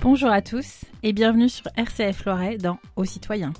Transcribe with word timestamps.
Bonjour 0.00 0.30
à 0.30 0.42
tous 0.42 0.84
et 1.02 1.12
bienvenue 1.12 1.48
sur 1.48 1.66
RCF 1.76 2.24
Loiret 2.24 2.58
dans 2.58 2.78
Aux 2.94 3.04
citoyens. 3.04 3.52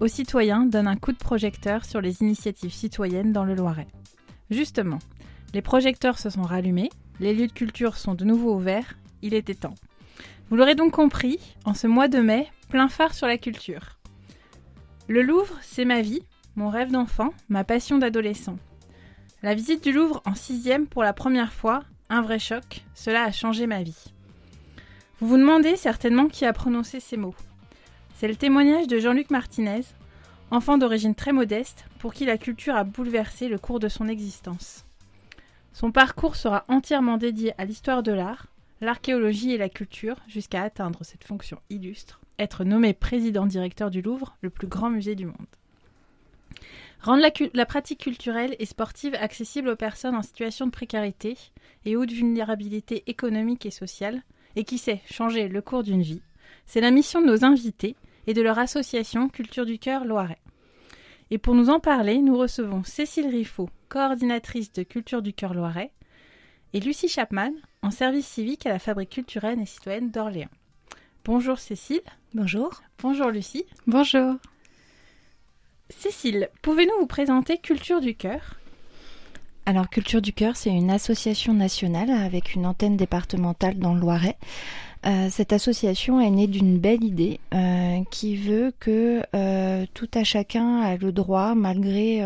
Aux 0.00 0.06
citoyens 0.06 0.66
donne 0.66 0.86
un 0.86 0.96
coup 0.96 1.12
de 1.12 1.16
projecteur 1.16 1.86
sur 1.86 2.02
les 2.02 2.20
initiatives 2.20 2.74
citoyennes 2.74 3.32
dans 3.32 3.44
le 3.44 3.54
Loiret. 3.54 3.88
Justement, 4.50 4.98
les 5.54 5.62
projecteurs 5.62 6.18
se 6.18 6.28
sont 6.28 6.42
rallumés, 6.42 6.90
les 7.20 7.32
lieux 7.32 7.46
de 7.46 7.52
culture 7.52 7.96
sont 7.96 8.14
de 8.14 8.26
nouveau 8.26 8.54
ouverts, 8.54 8.98
il 9.22 9.32
était 9.32 9.54
temps. 9.54 9.76
Vous 10.50 10.56
l'aurez 10.56 10.74
donc 10.74 10.92
compris, 10.92 11.38
en 11.66 11.74
ce 11.74 11.86
mois 11.86 12.08
de 12.08 12.20
mai, 12.20 12.48
plein 12.70 12.88
phare 12.88 13.12
sur 13.12 13.26
la 13.26 13.36
culture. 13.36 13.98
Le 15.06 15.20
Louvre, 15.20 15.58
c'est 15.60 15.84
ma 15.84 16.00
vie, 16.00 16.22
mon 16.56 16.70
rêve 16.70 16.90
d'enfant, 16.90 17.34
ma 17.50 17.64
passion 17.64 17.98
d'adolescent. 17.98 18.56
La 19.42 19.54
visite 19.54 19.84
du 19.84 19.92
Louvre 19.92 20.22
en 20.24 20.34
sixième 20.34 20.86
pour 20.86 21.02
la 21.02 21.12
première 21.12 21.52
fois, 21.52 21.84
un 22.08 22.22
vrai 22.22 22.38
choc, 22.38 22.82
cela 22.94 23.24
a 23.24 23.30
changé 23.30 23.66
ma 23.66 23.82
vie. 23.82 24.14
Vous 25.20 25.28
vous 25.28 25.36
demandez 25.36 25.76
certainement 25.76 26.28
qui 26.28 26.46
a 26.46 26.52
prononcé 26.54 26.98
ces 26.98 27.18
mots. 27.18 27.34
C'est 28.14 28.28
le 28.28 28.36
témoignage 28.36 28.86
de 28.86 28.98
Jean-Luc 28.98 29.30
Martinez, 29.30 29.82
enfant 30.50 30.78
d'origine 30.78 31.14
très 31.14 31.32
modeste, 31.32 31.84
pour 31.98 32.14
qui 32.14 32.24
la 32.24 32.38
culture 32.38 32.74
a 32.74 32.84
bouleversé 32.84 33.48
le 33.48 33.58
cours 33.58 33.80
de 33.80 33.88
son 33.88 34.08
existence. 34.08 34.86
Son 35.74 35.92
parcours 35.92 36.36
sera 36.36 36.64
entièrement 36.68 37.18
dédié 37.18 37.52
à 37.58 37.66
l'histoire 37.66 38.02
de 38.02 38.12
l'art, 38.12 38.46
l'archéologie 38.80 39.52
et 39.52 39.58
la 39.58 39.68
culture, 39.68 40.16
jusqu'à 40.28 40.62
atteindre 40.62 41.00
cette 41.02 41.24
fonction 41.24 41.60
illustre, 41.70 42.20
être 42.38 42.64
nommé 42.64 42.94
président-directeur 42.94 43.90
du 43.90 44.02
Louvre, 44.02 44.36
le 44.40 44.50
plus 44.50 44.66
grand 44.66 44.90
musée 44.90 45.14
du 45.14 45.26
monde. 45.26 45.34
Rendre 47.00 47.22
la, 47.54 47.66
pratique 47.66 48.00
culturelle 48.00 48.56
et 48.58 48.66
sportive 48.66 49.14
accessible 49.14 49.68
aux 49.68 49.76
personnes 49.76 50.16
en 50.16 50.22
situation 50.22 50.66
de 50.66 50.72
précarité 50.72 51.36
et 51.84 51.96
haute 51.96 52.10
vulnérabilité 52.10 53.04
économique 53.06 53.66
et 53.66 53.70
sociale, 53.70 54.22
et 54.56 54.64
qui 54.64 54.78
sait 54.78 55.00
changer 55.08 55.48
le 55.48 55.62
cours 55.62 55.84
d'une 55.84 56.02
vie, 56.02 56.22
c'est 56.66 56.80
la 56.80 56.90
mission 56.90 57.20
de 57.20 57.26
nos 57.26 57.44
invités 57.44 57.96
et 58.26 58.34
de 58.34 58.42
leur 58.42 58.58
association 58.58 59.28
Culture 59.28 59.64
du 59.64 59.78
Cœur 59.78 60.04
Loiret. 60.04 60.40
Et 61.30 61.38
pour 61.38 61.54
nous 61.54 61.70
en 61.70 61.80
parler, 61.80 62.18
nous 62.18 62.36
recevons 62.36 62.82
Cécile 62.84 63.28
Riffaut, 63.28 63.70
coordinatrice 63.88 64.72
de 64.72 64.82
Culture 64.82 65.22
du 65.22 65.32
Cœur 65.32 65.54
Loiret, 65.54 65.92
et 66.74 66.80
Lucie 66.80 67.08
Chapman, 67.08 67.52
en 67.82 67.90
service 67.90 68.26
civique 68.26 68.66
à 68.66 68.70
la 68.70 68.78
Fabrique 68.78 69.10
culturelle 69.10 69.60
et 69.60 69.66
citoyenne 69.66 70.10
d'Orléans. 70.10 70.48
Bonjour 71.24 71.58
Cécile. 71.58 72.02
Bonjour. 72.34 72.82
Bonjour 73.00 73.28
Lucie. 73.28 73.66
Bonjour. 73.86 74.36
Cécile, 75.90 76.50
pouvez-nous 76.62 76.98
vous 77.00 77.06
présenter 77.06 77.58
Culture 77.58 78.00
du 78.00 78.14
Cœur? 78.14 78.54
Alors 79.66 79.88
Culture 79.88 80.22
du 80.22 80.32
Cœur, 80.32 80.56
c'est 80.56 80.70
une 80.70 80.90
association 80.90 81.54
nationale 81.54 82.10
avec 82.10 82.54
une 82.54 82.66
antenne 82.66 82.96
départementale 82.96 83.78
dans 83.78 83.94
le 83.94 84.00
Loiret. 84.00 84.38
Euh, 85.06 85.28
cette 85.30 85.52
association 85.52 86.20
est 86.20 86.30
née 86.30 86.48
d'une 86.48 86.78
belle 86.78 87.04
idée 87.04 87.38
euh, 87.54 88.00
qui 88.10 88.36
veut 88.36 88.72
que 88.80 89.22
euh, 89.34 89.86
tout 89.94 90.08
à 90.14 90.24
chacun 90.24 90.80
a 90.80 90.96
le 90.96 91.12
droit, 91.12 91.54
malgré 91.54 92.22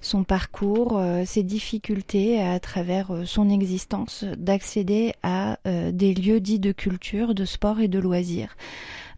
son 0.00 0.24
parcours, 0.24 1.00
ses 1.26 1.42
difficultés, 1.42 2.40
à 2.40 2.58
travers 2.60 3.10
son 3.24 3.50
existence, 3.50 4.24
d'accéder 4.36 5.12
à 5.22 5.58
des 5.64 6.14
lieux 6.14 6.40
dits 6.40 6.58
de 6.58 6.72
culture, 6.72 7.34
de 7.34 7.44
sport 7.44 7.80
et 7.80 7.88
de 7.88 7.98
loisirs. 7.98 8.56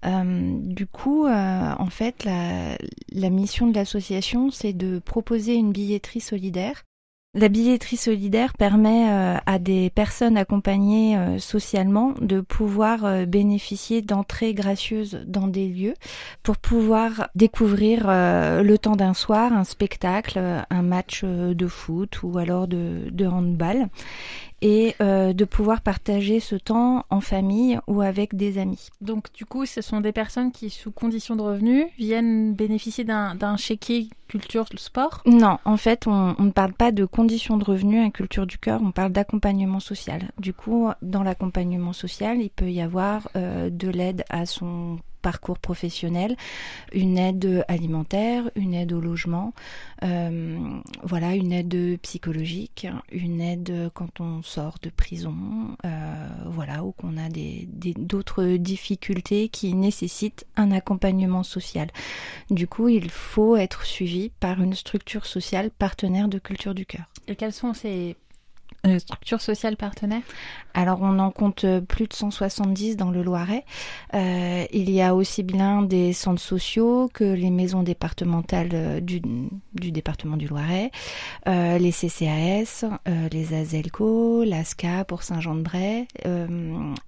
du 0.05 0.87
coup, 0.87 1.27
en 1.29 1.91
fait, 1.91 2.25
la 2.25 3.31
mission 3.31 3.67
de 3.69 3.75
l'association, 3.75 4.51
c'est 4.51 4.73
de 4.73 4.99
proposer 4.99 5.55
une 5.55 5.73
billetterie 5.73 6.21
solidaire 6.21 6.85
la 7.33 7.49
billetterie 7.49 7.97
solidaire 7.97 8.55
permet 8.55 9.09
euh, 9.09 9.37
à 9.47 9.61
des 9.61 9.91
personnes 9.91 10.37
accompagnées 10.37 11.17
euh, 11.17 11.39
socialement 11.39 12.13
de 12.21 12.41
pouvoir 12.41 13.05
euh, 13.05 13.25
bénéficier 13.25 14.03
d'entrées 14.03 14.53
gracieuses 14.53 15.23
dans 15.27 15.47
des 15.47 15.69
lieux 15.69 15.95
pour 16.43 16.57
pouvoir 16.57 17.29
découvrir 17.37 18.09
le 18.09 18.77
temps 18.77 18.97
d'un 18.97 19.15
soir 19.15 19.53
un 19.53 19.65
spectacle, 19.65 20.41
un 20.71 20.83
match 20.83 21.25
de 21.25 21.67
foot 21.67 22.23
ou 22.23 22.39
alors 22.39 22.67
de, 22.67 23.09
de 23.11 23.27
handball 23.27 23.89
et 24.63 24.95
euh, 25.01 25.33
de 25.33 25.45
pouvoir 25.45 25.81
partager 25.81 26.41
ce 26.41 26.57
temps 26.57 27.05
en 27.11 27.21
famille 27.21 27.79
ou 27.87 28.01
avec 28.03 28.35
des 28.35 28.59
amis. 28.59 28.89
Donc 29.01 29.33
du 29.33 29.45
coup, 29.45 29.67
ce 29.67 29.81
sont 29.81 30.01
des 30.01 30.13
personnes 30.13 30.53
qui, 30.53 30.71
sous 30.71 30.91
conditions 30.91 31.37
de 31.37 31.43
revenus, 31.43 31.87
viennent 31.99 32.55
bénéficier 32.55 33.05
d'un 33.05 33.57
chéquier 33.57 34.09
culture 34.29 34.67
sport? 34.77 35.23
Non, 35.27 35.59
en 35.65 35.77
fait, 35.77 36.07
on, 36.07 36.37
on, 36.39 36.45
ne 36.45 36.51
parle 36.53 36.73
pas 36.73 36.93
de 36.93 37.05
conditions 37.05 37.57
de 37.57 37.65
revenus 37.65 38.07
à 38.07 38.11
culture 38.11 38.47
du 38.47 38.59
cœur, 38.59 38.81
on 38.83 38.93
parle 38.93 39.13
d'accompagnement 39.13 39.81
social. 39.81 40.31
Du 40.39 40.53
coup, 40.53 40.89
dans 41.03 41.25
l'accompagnement 41.25 41.93
social, 41.93 42.41
il 42.41 42.51
peut 42.51 42.71
y 42.71 42.81
avoir 42.81 43.29
euh, 43.35 43.71
de 43.71 43.89
l'aide 43.89 44.25
à 44.31 44.47
son 44.47 44.99
parcours 45.21 45.59
professionnel, 45.59 46.37
une 46.93 47.19
aide 47.19 47.65
alimentaire, 47.69 48.51
une 48.57 48.75
aide 48.75 48.93
au 48.93 49.01
logement, 49.01 49.53
euh, 50.03 50.59
voilà, 51.03 51.35
une 51.35 51.53
aide 51.53 51.99
psychologique, 52.03 52.87
une 53.13 53.41
aide 53.41 53.91
quand 53.95 54.21
on 54.21 54.43
sort 54.43 54.79
de 54.83 54.91
prison, 54.91 55.35
euh, 55.85 56.27
voilà, 56.47 56.85
ou 56.85 56.93
qu'on 56.93 57.17
a 57.17 57.29
des 57.29 57.69
d'autres 57.99 58.57
difficultés 58.57 59.49
qui 59.49 59.75
nécessitent 59.75 60.47
un 60.57 60.71
accompagnement 60.73 61.43
social. 61.43 61.89
Du 62.51 62.67
coup, 62.67 62.89
il 62.89 63.11
faut 63.11 63.57
être 63.57 63.85
suivi 63.85 64.31
par 64.41 64.63
une 64.63 64.75
structure 64.75 65.27
sociale 65.27 65.71
partenaire 65.71 66.29
de 66.29 66.39
culture 66.39 66.75
du 66.75 66.87
cœur. 66.87 67.05
Et 67.29 67.37
quels 67.37 67.53
sont 67.53 67.75
ces 67.75 68.17
euh, 68.87 68.99
structures 68.99 69.41
sociales 69.41 69.77
partenaires 69.77 70.23
Alors 70.75 71.01
on 71.03 71.19
en 71.19 71.31
compte 71.31 71.65
euh, 71.65 71.81
plus 71.81 72.07
de 72.07 72.15
170 72.15 72.97
dans 72.97 73.11
le 73.11 73.23
Loiret. 73.23 73.65
Euh, 74.15 74.65
il 74.73 74.91
y 74.91 75.03
a 75.03 75.15
aussi 75.15 75.43
bien 75.43 75.83
des 75.83 76.13
centres 76.13 76.41
sociaux 76.41 77.11
que 77.13 77.25
les 77.25 77.51
maisons 77.51 77.83
départementales 77.83 78.71
euh, 78.73 79.01
du, 79.01 79.21
du 79.75 79.93
département 79.93 80.37
du 80.37 80.47
Loiret, 80.47 80.91
les 81.47 81.93
CCAS, 81.93 82.85
les 83.33 83.55
AZELCO, 83.55 84.45
l'ASCA 84.45 85.05
pour 85.05 85.23
Saint-Jean-de-Bray. 85.23 86.07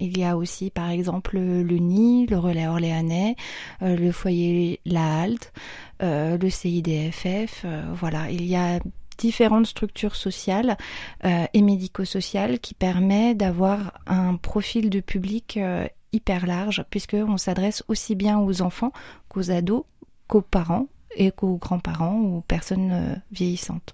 il 0.01 0.19
y 0.19 0.25
a 0.25 0.37
aussi 0.37 0.71
par 0.71 0.91
exemple 0.91 1.39
le 1.39 1.79
NI, 1.79 2.27
le 2.27 2.39
Relais 2.39 2.67
Orléanais, 2.67 3.37
le 3.81 4.11
foyer 4.13 4.81
La 4.85 5.23
Halte, 5.23 5.53
le 6.01 6.49
CIDFF. 6.49 7.65
voilà, 7.95 8.31
il 8.31 8.45
y 8.45 8.57
a 8.57 8.81
différentes 9.17 9.67
structures 9.67 10.17
sociales 10.17 10.77
euh, 11.25 11.45
et 11.53 11.63
médico-sociales 11.63 12.59
qui 12.61 12.75
permet 12.75 13.35
d'avoir 13.35 13.93
un 14.07 14.37
profil 14.37 14.91
de 14.91 15.01
public 15.01 15.57
euh, 15.57 15.87
hyper 16.13 16.47
large 16.47 16.85
puisqu'on 16.91 17.37
s'adresse 17.37 17.83
aussi 17.89 18.15
bien 18.15 18.39
aux 18.39 18.63
enfants 18.63 18.93
qu'aux 19.29 19.51
ados, 19.51 19.85
qu'aux 20.29 20.43
parents 20.43 20.87
et 21.17 21.31
qu'aux 21.31 21.57
grands-parents 21.57 22.19
ou 22.19 22.39
aux 22.39 22.43
personnes 22.43 22.91
euh, 22.93 23.15
vieillissantes. 23.33 23.93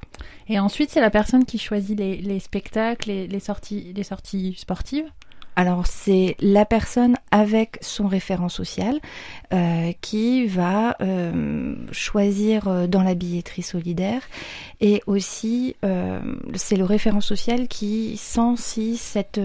Et 0.48 0.58
ensuite, 0.58 0.90
c'est 0.90 1.00
la 1.00 1.10
personne 1.10 1.44
qui 1.44 1.58
choisit 1.58 1.98
les, 1.98 2.16
les 2.16 2.38
spectacles, 2.38 3.08
les, 3.08 3.26
les, 3.26 3.40
sorties, 3.40 3.92
les 3.92 4.04
sorties 4.04 4.54
sportives 4.56 5.10
alors 5.58 5.88
c'est 5.88 6.36
la 6.38 6.64
personne 6.64 7.16
avec 7.32 7.78
son 7.80 8.06
référent 8.06 8.48
social 8.48 9.00
euh, 9.52 9.90
qui 10.00 10.46
va 10.46 10.96
euh, 11.00 11.74
choisir 11.90 12.68
euh, 12.68 12.86
dans 12.86 13.02
la 13.02 13.16
billetterie 13.16 13.62
solidaire 13.62 14.22
et 14.80 15.02
aussi 15.08 15.74
c'est 16.54 16.76
le 16.76 16.84
référent 16.84 17.20
social 17.20 17.66
qui 17.66 18.16
sent 18.16 18.54
si 18.56 18.96
cette 18.96 19.40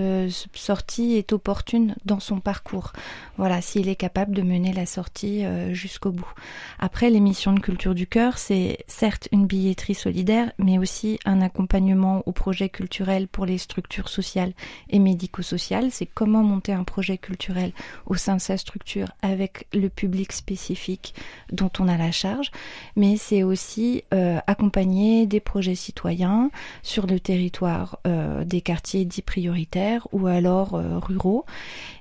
sortie 0.54 1.16
est 1.16 1.34
opportune 1.34 1.96
dans 2.06 2.20
son 2.20 2.40
parcours. 2.40 2.94
Voilà, 3.38 3.60
s'il 3.62 3.90
est 3.90 3.96
capable 3.96 4.36
de 4.36 4.44
mener 4.44 4.74
la 4.74 4.86
sortie 4.86 5.44
jusqu'au 5.72 6.12
bout. 6.12 6.32
Après, 6.78 7.10
les 7.10 7.20
missions 7.20 7.54
de 7.54 7.60
culture 7.60 7.96
du 7.96 8.06
cœur, 8.06 8.38
c'est 8.38 8.78
certes 8.88 9.28
une 9.32 9.48
billetterie 9.48 9.96
solidaire, 9.96 10.52
mais 10.60 10.78
aussi 10.78 11.18
un 11.26 11.42
accompagnement 11.42 12.22
au 12.28 12.32
projet 12.32 12.70
culturel 12.70 13.28
pour 13.28 13.48
les 13.48 13.58
structures 13.58 14.10
sociales 14.10 14.54
et 14.92 15.00
médico-sociales. 15.00 15.90
Comment 16.14 16.44
monter 16.44 16.74
un 16.74 16.84
projet 16.84 17.18
culturel 17.18 17.72
au 18.06 18.16
sein 18.16 18.36
de 18.36 18.42
sa 18.42 18.58
structure 18.58 19.08
avec 19.22 19.68
le 19.74 19.90
public 19.90 20.32
spécifique 20.32 21.16
dont 21.52 21.72
on 21.80 21.88
a 21.88 21.98
la 21.98 22.12
charge, 22.12 22.52
mais 22.96 23.18
c'est 23.18 23.44
aussi 23.44 24.04
euh, 24.14 24.40
accompagner 24.48 25.26
des 25.26 25.40
projets 25.40 25.76
citoyens 25.76 26.52
sur 26.82 27.08
le 27.08 27.20
territoire 27.20 28.00
euh, 28.08 28.44
des 28.44 28.62
quartiers 28.62 29.06
dits 29.06 29.22
prioritaires 29.22 30.08
ou 30.12 30.28
alors 30.28 30.76
euh, 30.76 31.00
ruraux. 31.00 31.46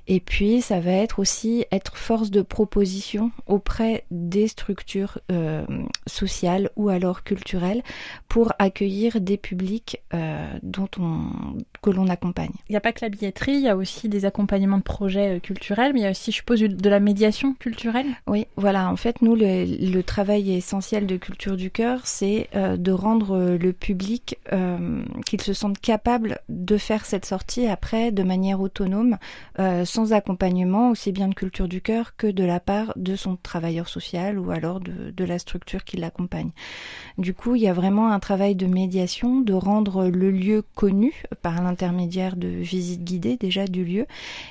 Et 0.07 0.19
puis, 0.19 0.61
ça 0.61 0.79
va 0.79 0.91
être 0.91 1.19
aussi 1.19 1.65
être 1.71 1.95
force 1.97 2.29
de 2.29 2.41
proposition 2.41 3.31
auprès 3.47 4.03
des 4.11 4.49
structures 4.49 5.19
sociales 6.07 6.69
ou 6.75 6.89
alors 6.89 7.23
culturelles 7.23 7.83
pour 8.27 8.51
accueillir 8.59 9.21
des 9.21 9.37
publics 9.37 10.03
dont 10.61 10.89
on 10.99 11.55
que 11.83 11.89
l'on 11.89 12.07
accompagne. 12.07 12.53
Il 12.69 12.71
n'y 12.71 12.77
a 12.77 12.81
pas 12.81 12.93
que 12.93 13.03
la 13.03 13.09
billetterie, 13.09 13.55
il 13.55 13.61
y 13.61 13.67
a 13.67 13.75
aussi 13.75 14.09
des 14.09 14.25
accompagnements 14.25 14.77
de 14.77 14.83
projets 14.83 15.35
euh, 15.35 15.39
culturels, 15.39 15.91
mais 15.93 15.99
il 15.99 16.03
y 16.03 16.07
a 16.07 16.11
aussi, 16.11 16.31
je 16.31 16.37
suppose, 16.37 16.61
de 16.61 16.89
la 16.89 16.99
médiation 16.99 17.53
culturelle 17.53 18.07
Oui, 18.25 18.47
voilà, 18.55 18.89
en 18.89 18.95
fait, 18.95 19.21
nous, 19.21 19.35
le, 19.35 20.01
travail 20.03 20.53
essentiel 20.53 21.07
de 21.07 21.17
Culture 21.17 21.57
du 21.57 21.71
Cœur, 21.71 22.01
c'est 22.05 22.49
euh, 22.55 22.77
de 22.77 22.91
rendre 22.91 23.57
le 23.59 23.73
public, 23.73 24.37
euh, 24.51 25.03
qu'il 25.25 25.41
se 25.41 25.53
sente 25.53 25.79
capable 25.79 26.39
de 26.49 26.77
faire 26.77 27.05
cette 27.05 27.25
sortie 27.25 27.67
après 27.67 28.11
de 28.11 28.23
manière 28.23 28.61
autonome, 28.61 29.17
sans 29.85 30.13
accompagnement, 30.13 30.89
aussi 30.91 31.11
bien 31.11 31.27
de 31.27 31.33
Culture 31.33 31.67
du 31.67 31.81
Cœur 31.81 32.15
que 32.15 32.27
de 32.27 32.43
la 32.43 32.59
part 32.59 32.93
de 32.95 33.15
son 33.15 33.35
travailleur 33.35 33.89
social 33.89 34.39
ou 34.39 34.51
alors 34.51 34.79
de, 34.79 35.11
de 35.11 35.23
la 35.25 35.39
structure 35.39 35.83
qui 35.83 35.97
l'accompagne. 35.97 36.51
Du 37.17 37.33
coup, 37.33 37.55
il 37.55 37.61
y 37.61 37.67
a 37.67 37.73
vraiment 37.73 38.11
un 38.11 38.19
travail 38.19 38.55
de 38.55 38.67
médiation, 38.67 39.41
de 39.41 39.53
rendre 39.53 40.07
le 40.07 40.31
lieu 40.31 40.63
connu 40.75 41.23
par 41.41 41.61
l'intermédiaire 41.73 42.35
de 42.35 42.47
visites 42.47 43.03
guidées 43.03 43.35
déjà 43.35 43.65
du 43.65 43.83
lieu, 43.83 44.05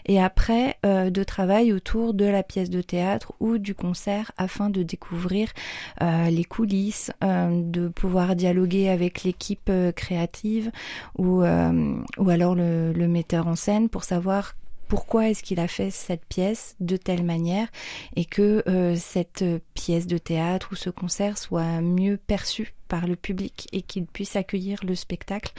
et 0.07 0.21
après 0.21 0.77
euh, 0.85 1.09
de 1.09 1.23
travail 1.23 1.73
autour 1.73 2.15
de 2.15 2.25
la 2.25 2.43
pièce 2.43 2.69
de 2.69 2.83
théâtre 2.83 3.33
ou 3.39 3.59
du 3.59 3.77
concert 3.77 4.33
afin 4.37 4.71
de 4.71 4.83
découvrir 4.83 5.53
euh, 6.01 6.31
les 6.31 6.43
coulisses, 6.43 7.13
euh, 7.23 7.63
de 7.63 7.87
pouvoir 7.87 8.35
dialoguer 8.35 8.89
avec 8.89 9.23
l'équipe 9.23 9.71
créative 9.95 10.73
ou, 11.17 11.43
alors 11.43 12.55
le, 12.57 13.07
metteur 13.07 13.47
en 13.47 13.57
scène 13.57 13.89
pour 13.89 14.05
savoir 14.05 14.55
pourquoi 14.89 15.29
est-ce 15.29 15.43
qu'il 15.43 15.61
a 15.61 15.69
fait 15.69 15.91
cette 15.91 16.25
pièce 16.25 16.77
de 16.81 16.97
telle 16.97 17.23
manière 17.23 17.69
et 18.17 18.25
que 18.25 18.65
cette 18.97 19.45
pièce 19.75 20.07
de 20.07 20.19
théâtre 20.19 20.71
ou 20.73 20.75
ce 20.75 20.91
concert 20.91 21.39
soit 21.39 21.81
mieux 21.81 22.17
perçu 22.17 22.75
par 22.93 23.07
le 23.07 23.17
public 23.17 23.69
et 23.73 23.81
qu'il 23.81 24.05
puisse 24.05 24.37
accueillir 24.37 24.79
le 24.85 24.95
spectacle 24.95 25.55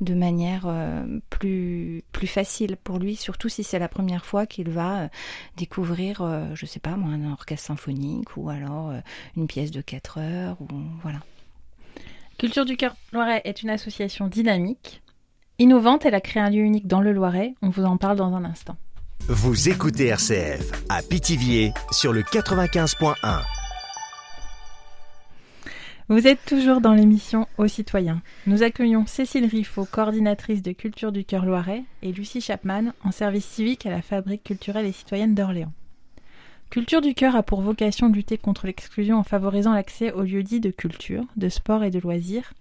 de 0.00 0.14
manière 0.14 0.64
euh, 0.64 1.04
plus 1.28 2.02
plus 2.12 2.26
facile 2.26 2.78
pour 2.82 2.98
lui, 2.98 3.14
surtout 3.14 3.50
si 3.50 3.62
c'est 3.62 3.78
la 3.78 3.88
première 3.88 4.24
fois 4.24 4.46
qu'il 4.46 4.70
va 4.70 5.02
euh, 5.02 5.08
découvrir, 5.58 6.22
je 6.54 6.64
sais 6.64 6.80
pas 6.80 6.96
moi, 6.96 7.12
un 7.12 7.30
orchestre 7.30 7.66
symphonique 7.66 8.38
ou 8.38 8.48
alors 8.48 8.94
une 9.36 9.46
pièce 9.46 9.70
de 9.70 9.82
4 9.82 10.18
heures 10.18 10.56
ou 10.62 10.68
voilà. 11.02 11.18
Culture 12.38 12.64
du 12.64 12.78
cœur 12.78 12.96
Loiret 13.12 13.42
est 13.44 13.62
une 13.62 13.68
association 13.68 14.28
dynamique 14.28 15.02
Innovante, 15.58 16.06
elle 16.06 16.14
a 16.14 16.20
créé 16.20 16.40
un 16.42 16.50
lieu 16.50 16.62
unique 16.62 16.86
dans 16.86 17.00
le 17.00 17.12
Loiret. 17.12 17.54
On 17.62 17.70
vous 17.70 17.84
en 17.84 17.96
parle 17.96 18.16
dans 18.16 18.32
un 18.34 18.44
instant. 18.44 18.76
Vous 19.26 19.68
écoutez 19.68 20.06
RCF 20.06 20.70
à 20.88 21.02
Pithiviers 21.02 21.72
sur 21.90 22.12
le 22.12 22.22
95.1. 22.22 23.57
Vous 26.10 26.26
êtes 26.26 26.42
toujours 26.46 26.80
dans 26.80 26.94
l'émission 26.94 27.46
Aux 27.58 27.68
citoyens. 27.68 28.22
Nous 28.46 28.62
accueillons 28.62 29.04
Cécile 29.04 29.44
Riffaut, 29.44 29.84
coordinatrice 29.84 30.62
de 30.62 30.72
Culture 30.72 31.12
du 31.12 31.22
Cœur 31.22 31.44
Loiret, 31.44 31.84
et 32.00 32.12
Lucie 32.12 32.40
Chapman, 32.40 32.94
en 33.04 33.10
service 33.10 33.44
civique 33.44 33.84
à 33.84 33.90
la 33.90 34.00
Fabrique 34.00 34.42
culturelle 34.42 34.86
et 34.86 34.92
citoyenne 34.92 35.34
d'Orléans. 35.34 35.74
Culture 36.70 37.02
du 37.02 37.12
Cœur 37.12 37.36
a 37.36 37.42
pour 37.42 37.60
vocation 37.60 38.08
de 38.08 38.14
lutter 38.14 38.38
contre 38.38 38.66
l'exclusion 38.66 39.18
en 39.18 39.22
favorisant 39.22 39.74
l'accès 39.74 40.10
aux 40.12 40.22
lieux 40.22 40.42
dits 40.42 40.60
de 40.60 40.70
culture, 40.70 41.24
de 41.36 41.50
sport 41.50 41.84
et 41.84 41.90
de 41.90 41.98
loisirs, 41.98 42.54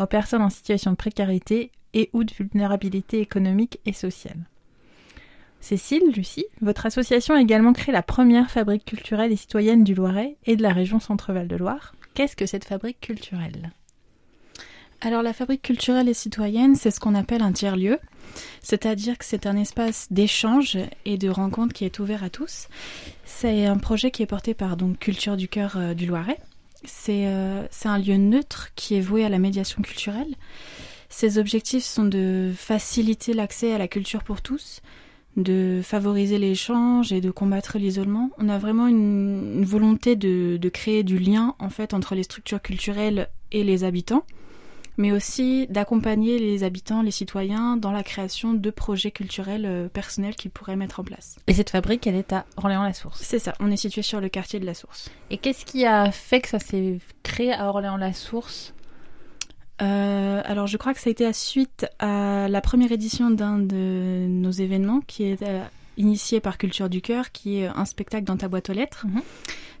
aux 0.00 0.06
personnes 0.06 0.42
en 0.42 0.50
situation 0.50 0.90
de 0.90 0.96
précarité 0.96 1.70
et 1.94 2.10
ou 2.12 2.24
de 2.24 2.34
vulnérabilité 2.34 3.20
économique 3.20 3.78
et 3.86 3.92
sociale. 3.92 4.48
Cécile, 5.60 6.10
Lucie, 6.16 6.46
votre 6.62 6.86
association 6.86 7.36
a 7.36 7.40
également 7.40 7.72
créé 7.72 7.92
la 7.92 8.02
première 8.02 8.50
fabrique 8.50 8.86
culturelle 8.86 9.30
et 9.30 9.36
citoyenne 9.36 9.84
du 9.84 9.94
Loiret 9.94 10.36
et 10.46 10.56
de 10.56 10.62
la 10.64 10.72
région 10.72 10.98
Centre-Val 10.98 11.46
de 11.46 11.56
Loire. 11.56 11.94
Qu'est-ce 12.14 12.36
que 12.36 12.46
cette 12.46 12.64
fabrique 12.64 13.00
culturelle? 13.00 13.72
Alors 15.00 15.22
la 15.22 15.32
fabrique 15.32 15.62
culturelle 15.62 16.08
et 16.08 16.14
citoyenne, 16.14 16.74
c'est 16.74 16.90
ce 16.90 16.98
qu'on 16.98 17.14
appelle 17.14 17.42
un 17.42 17.52
tiers-lieu, 17.52 18.00
c'est-à-dire 18.62 19.16
que 19.16 19.24
c'est 19.24 19.46
un 19.46 19.56
espace 19.56 20.08
d'échange 20.10 20.76
et 21.04 21.18
de 21.18 21.28
rencontre 21.28 21.72
qui 21.72 21.84
est 21.84 22.00
ouvert 22.00 22.24
à 22.24 22.30
tous. 22.30 22.66
C'est 23.24 23.66
un 23.66 23.76
projet 23.76 24.10
qui 24.10 24.24
est 24.24 24.26
porté 24.26 24.54
par 24.54 24.76
donc 24.76 24.98
Culture 24.98 25.36
du 25.36 25.46
cœur 25.46 25.76
euh, 25.76 25.94
du 25.94 26.06
Loiret. 26.06 26.38
Euh, 27.08 27.66
c'est 27.70 27.88
un 27.88 27.98
lieu 27.98 28.16
neutre 28.16 28.70
qui 28.74 28.96
est 28.96 29.00
voué 29.00 29.24
à 29.24 29.28
la 29.28 29.38
médiation 29.38 29.82
culturelle. 29.82 30.34
Ses 31.08 31.38
objectifs 31.38 31.84
sont 31.84 32.04
de 32.04 32.52
faciliter 32.56 33.34
l'accès 33.34 33.72
à 33.72 33.78
la 33.78 33.88
culture 33.88 34.22
pour 34.22 34.42
tous, 34.42 34.82
de 35.36 35.80
favoriser 35.82 36.38
l'échange 36.38 37.12
et 37.12 37.20
de 37.20 37.30
combattre 37.30 37.78
l'isolement. 37.78 38.30
On 38.38 38.48
a 38.48 38.58
vraiment 38.58 38.86
une, 38.86 39.64
volonté 39.64 40.16
de, 40.16 40.68
créer 40.68 41.02
du 41.02 41.18
lien 41.18 41.54
en 41.58 41.70
fait 41.70 41.94
entre 41.94 42.14
les 42.14 42.22
structures 42.22 42.60
culturelles 42.60 43.28
et 43.52 43.64
les 43.64 43.84
habitants, 43.84 44.24
mais 44.96 45.12
aussi 45.12 45.66
d'accompagner 45.68 46.38
les 46.38 46.64
habitants, 46.64 47.02
les 47.02 47.12
citoyens 47.12 47.76
dans 47.76 47.92
la 47.92 48.02
création 48.02 48.52
de 48.52 48.70
projets 48.70 49.12
culturels 49.12 49.64
euh, 49.64 49.88
personnels 49.88 50.34
qu'ils 50.34 50.50
pourraient 50.50 50.76
mettre 50.76 51.00
en 51.00 51.04
place. 51.04 51.38
Et 51.46 51.54
cette 51.54 51.70
fabrique, 51.70 52.06
elle 52.06 52.16
est 52.16 52.32
à 52.32 52.44
Orléans-la-Source 52.56 53.20
C'est 53.22 53.38
ça, 53.38 53.54
on 53.60 53.70
est 53.70 53.76
situé 53.76 54.02
sur 54.02 54.20
le 54.20 54.28
quartier 54.28 54.58
de 54.58 54.66
la 54.66 54.74
Source. 54.74 55.10
Et 55.30 55.38
qu'est-ce 55.38 55.64
qui 55.64 55.86
a 55.86 56.10
fait 56.10 56.40
que 56.40 56.48
ça 56.48 56.58
s'est 56.58 56.98
créé 57.22 57.52
à 57.52 57.68
Orléans-la-Source? 57.68 58.74
Euh, 59.80 60.42
alors 60.44 60.66
je 60.66 60.76
crois 60.76 60.92
que 60.92 61.00
ça 61.00 61.08
a 61.08 61.12
été 61.12 61.24
à 61.24 61.32
suite 61.32 61.86
à 61.98 62.48
la 62.48 62.60
première 62.60 62.90
édition 62.92 63.30
d'un 63.30 63.58
de 63.58 64.26
nos 64.28 64.50
événements 64.50 65.00
qui 65.06 65.24
est 65.24 65.42
euh, 65.42 65.62
initié 65.96 66.40
par 66.40 66.58
Culture 66.58 66.88
du 66.88 67.00
Cœur, 67.00 67.30
qui 67.32 67.58
est 67.58 67.66
un 67.66 67.84
spectacle 67.84 68.24
dans 68.24 68.36
ta 68.36 68.48
boîte 68.48 68.70
aux 68.70 68.72
lettres. 68.72 69.06
Mhm. 69.06 69.22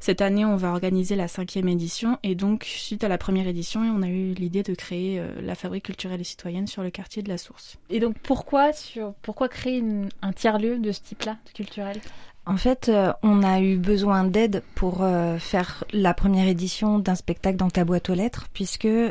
Cette 0.00 0.20
année, 0.20 0.44
on 0.44 0.56
va 0.56 0.70
organiser 0.70 1.16
la 1.16 1.28
cinquième 1.28 1.68
édition 1.68 2.18
et 2.22 2.34
donc 2.34 2.64
suite 2.64 3.04
à 3.04 3.08
la 3.08 3.18
première 3.18 3.46
édition, 3.46 3.80
on 3.80 4.02
a 4.02 4.08
eu 4.08 4.32
l'idée 4.34 4.62
de 4.62 4.74
créer 4.74 5.18
euh, 5.18 5.40
la 5.42 5.54
fabrique 5.54 5.84
culturelle 5.84 6.20
et 6.20 6.24
citoyenne 6.24 6.66
sur 6.66 6.82
le 6.82 6.90
quartier 6.90 7.22
de 7.22 7.28
la 7.28 7.38
Source. 7.38 7.78
Et 7.90 8.00
donc 8.00 8.16
pourquoi 8.18 8.72
sur 8.72 9.14
pourquoi 9.22 9.48
créer 9.48 9.82
un 10.22 10.32
tiers 10.32 10.58
lieu 10.58 10.78
de 10.78 10.92
ce 10.92 11.00
type-là, 11.00 11.36
culturel? 11.54 12.00
En 12.48 12.56
fait, 12.56 12.88
euh, 12.88 13.12
on 13.22 13.42
a 13.42 13.60
eu 13.60 13.76
besoin 13.76 14.24
d'aide 14.24 14.62
pour 14.74 15.02
euh, 15.02 15.36
faire 15.38 15.84
la 15.92 16.14
première 16.14 16.48
édition 16.48 16.98
d'un 16.98 17.14
spectacle 17.14 17.58
dans 17.58 17.68
ta 17.68 17.84
boîte 17.84 18.08
aux 18.08 18.14
lettres, 18.14 18.46
puisque 18.54 18.86
euh, 18.86 19.10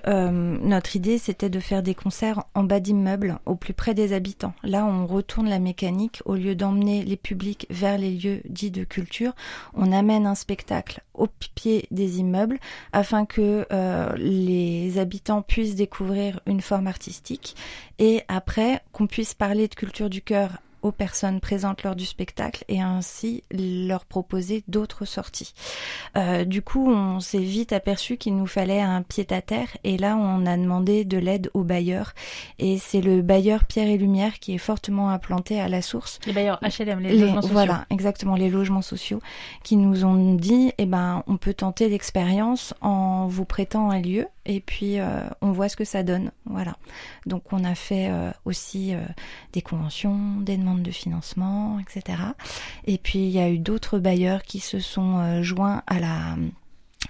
notre 0.59 0.95
idée 0.95 1.19
c'était 1.19 1.51
de 1.51 1.59
faire 1.59 1.83
des 1.83 1.93
concerts 1.93 2.45
en 2.55 2.63
bas 2.63 2.79
d'immeubles, 2.79 3.37
au 3.45 3.53
plus 3.53 3.75
près 3.75 3.93
des 3.93 4.13
habitants. 4.13 4.55
Là, 4.63 4.87
on 4.87 5.05
retourne 5.05 5.47
la 5.47 5.59
mécanique, 5.59 6.23
au 6.25 6.33
lieu 6.33 6.55
d'emmener 6.55 7.03
les 7.05 7.15
publics 7.15 7.67
vers 7.69 7.99
les 7.99 8.09
lieux 8.09 8.41
dits 8.49 8.71
de 8.71 8.83
culture, 8.83 9.33
on 9.75 9.91
amène 9.91 10.25
un 10.25 10.33
spectacle 10.33 10.76
au 11.13 11.27
pied 11.55 11.87
des 11.91 12.19
immeubles 12.19 12.59
afin 12.93 13.25
que 13.25 13.65
les 14.17 14.97
habitants 14.97 15.41
puissent 15.41 15.75
découvrir 15.75 16.39
une 16.45 16.61
forme 16.61 16.87
artistique 16.87 17.55
et 17.99 18.23
après 18.27 18.81
qu'on 18.91 19.07
puisse 19.07 19.33
parler 19.33 19.67
de 19.67 19.75
culture 19.75 20.09
du 20.09 20.21
cœur 20.21 20.59
aux 20.81 20.91
personnes 20.91 21.39
présentes 21.39 21.83
lors 21.83 21.95
du 21.95 22.05
spectacle 22.05 22.63
et 22.67 22.81
ainsi 22.81 23.43
leur 23.51 24.05
proposer 24.05 24.63
d'autres 24.67 25.05
sorties. 25.05 25.53
Euh, 26.15 26.45
du 26.45 26.61
coup, 26.61 26.89
on 26.89 27.19
s'est 27.19 27.37
vite 27.39 27.73
aperçu 27.73 28.17
qu'il 28.17 28.35
nous 28.35 28.47
fallait 28.47 28.81
un 28.81 29.01
pied-à-terre 29.01 29.69
et 29.83 29.97
là, 29.97 30.15
on 30.15 30.45
a 30.45 30.57
demandé 30.57 31.05
de 31.05 31.17
l'aide 31.17 31.49
aux 31.53 31.63
bailleurs 31.63 32.13
et 32.59 32.77
c'est 32.77 33.01
le 33.01 33.21
bailleur 33.21 33.65
Pierre 33.65 33.87
et 33.87 33.97
Lumière 33.97 34.39
qui 34.39 34.53
est 34.53 34.59
fortement 34.59 35.09
implanté 35.09 35.59
à 35.59 35.67
la 35.67 35.81
source. 35.81 36.19
Les 36.25 36.33
bailleurs 36.33 36.59
HLM, 36.61 36.99
les, 36.99 37.17
logements 37.17 37.41
sociaux. 37.41 37.53
Voilà, 37.53 37.85
exactement, 37.89 38.35
les 38.35 38.49
logements 38.49 38.81
sociaux 38.81 39.21
qui 39.63 39.77
nous 39.77 40.05
ont 40.05 40.35
dit, 40.35 40.73
eh 40.77 40.85
ben, 40.85 41.23
on 41.27 41.37
peut 41.37 41.53
tenter 41.53 41.89
l'expérience 41.89 42.73
en 42.81 43.27
vous 43.27 43.45
prêtant 43.45 43.89
un 43.89 43.99
lieu 43.99 44.27
et 44.45 44.61
puis 44.61 44.99
euh, 44.99 45.21
on 45.41 45.51
voit 45.51 45.69
ce 45.69 45.75
que 45.75 45.85
ça 45.85 46.03
donne. 46.03 46.31
Voilà. 46.45 46.77
Donc 47.25 47.51
on 47.51 47.63
a 47.63 47.75
fait 47.75 48.09
euh, 48.09 48.31
aussi 48.45 48.93
des 49.53 49.61
conventions, 49.61 50.17
des 50.39 50.57
demandes 50.57 50.66
de 50.75 50.91
financement, 50.91 51.79
etc. 51.79 52.19
Et 52.85 52.97
puis 52.97 53.19
il 53.19 53.29
y 53.29 53.39
a 53.39 53.49
eu 53.49 53.59
d'autres 53.59 53.99
bailleurs 53.99 54.43
qui 54.43 54.59
se 54.59 54.79
sont 54.79 55.17
euh, 55.17 55.43
joints 55.43 55.83
à 55.87 55.99
la 55.99 56.35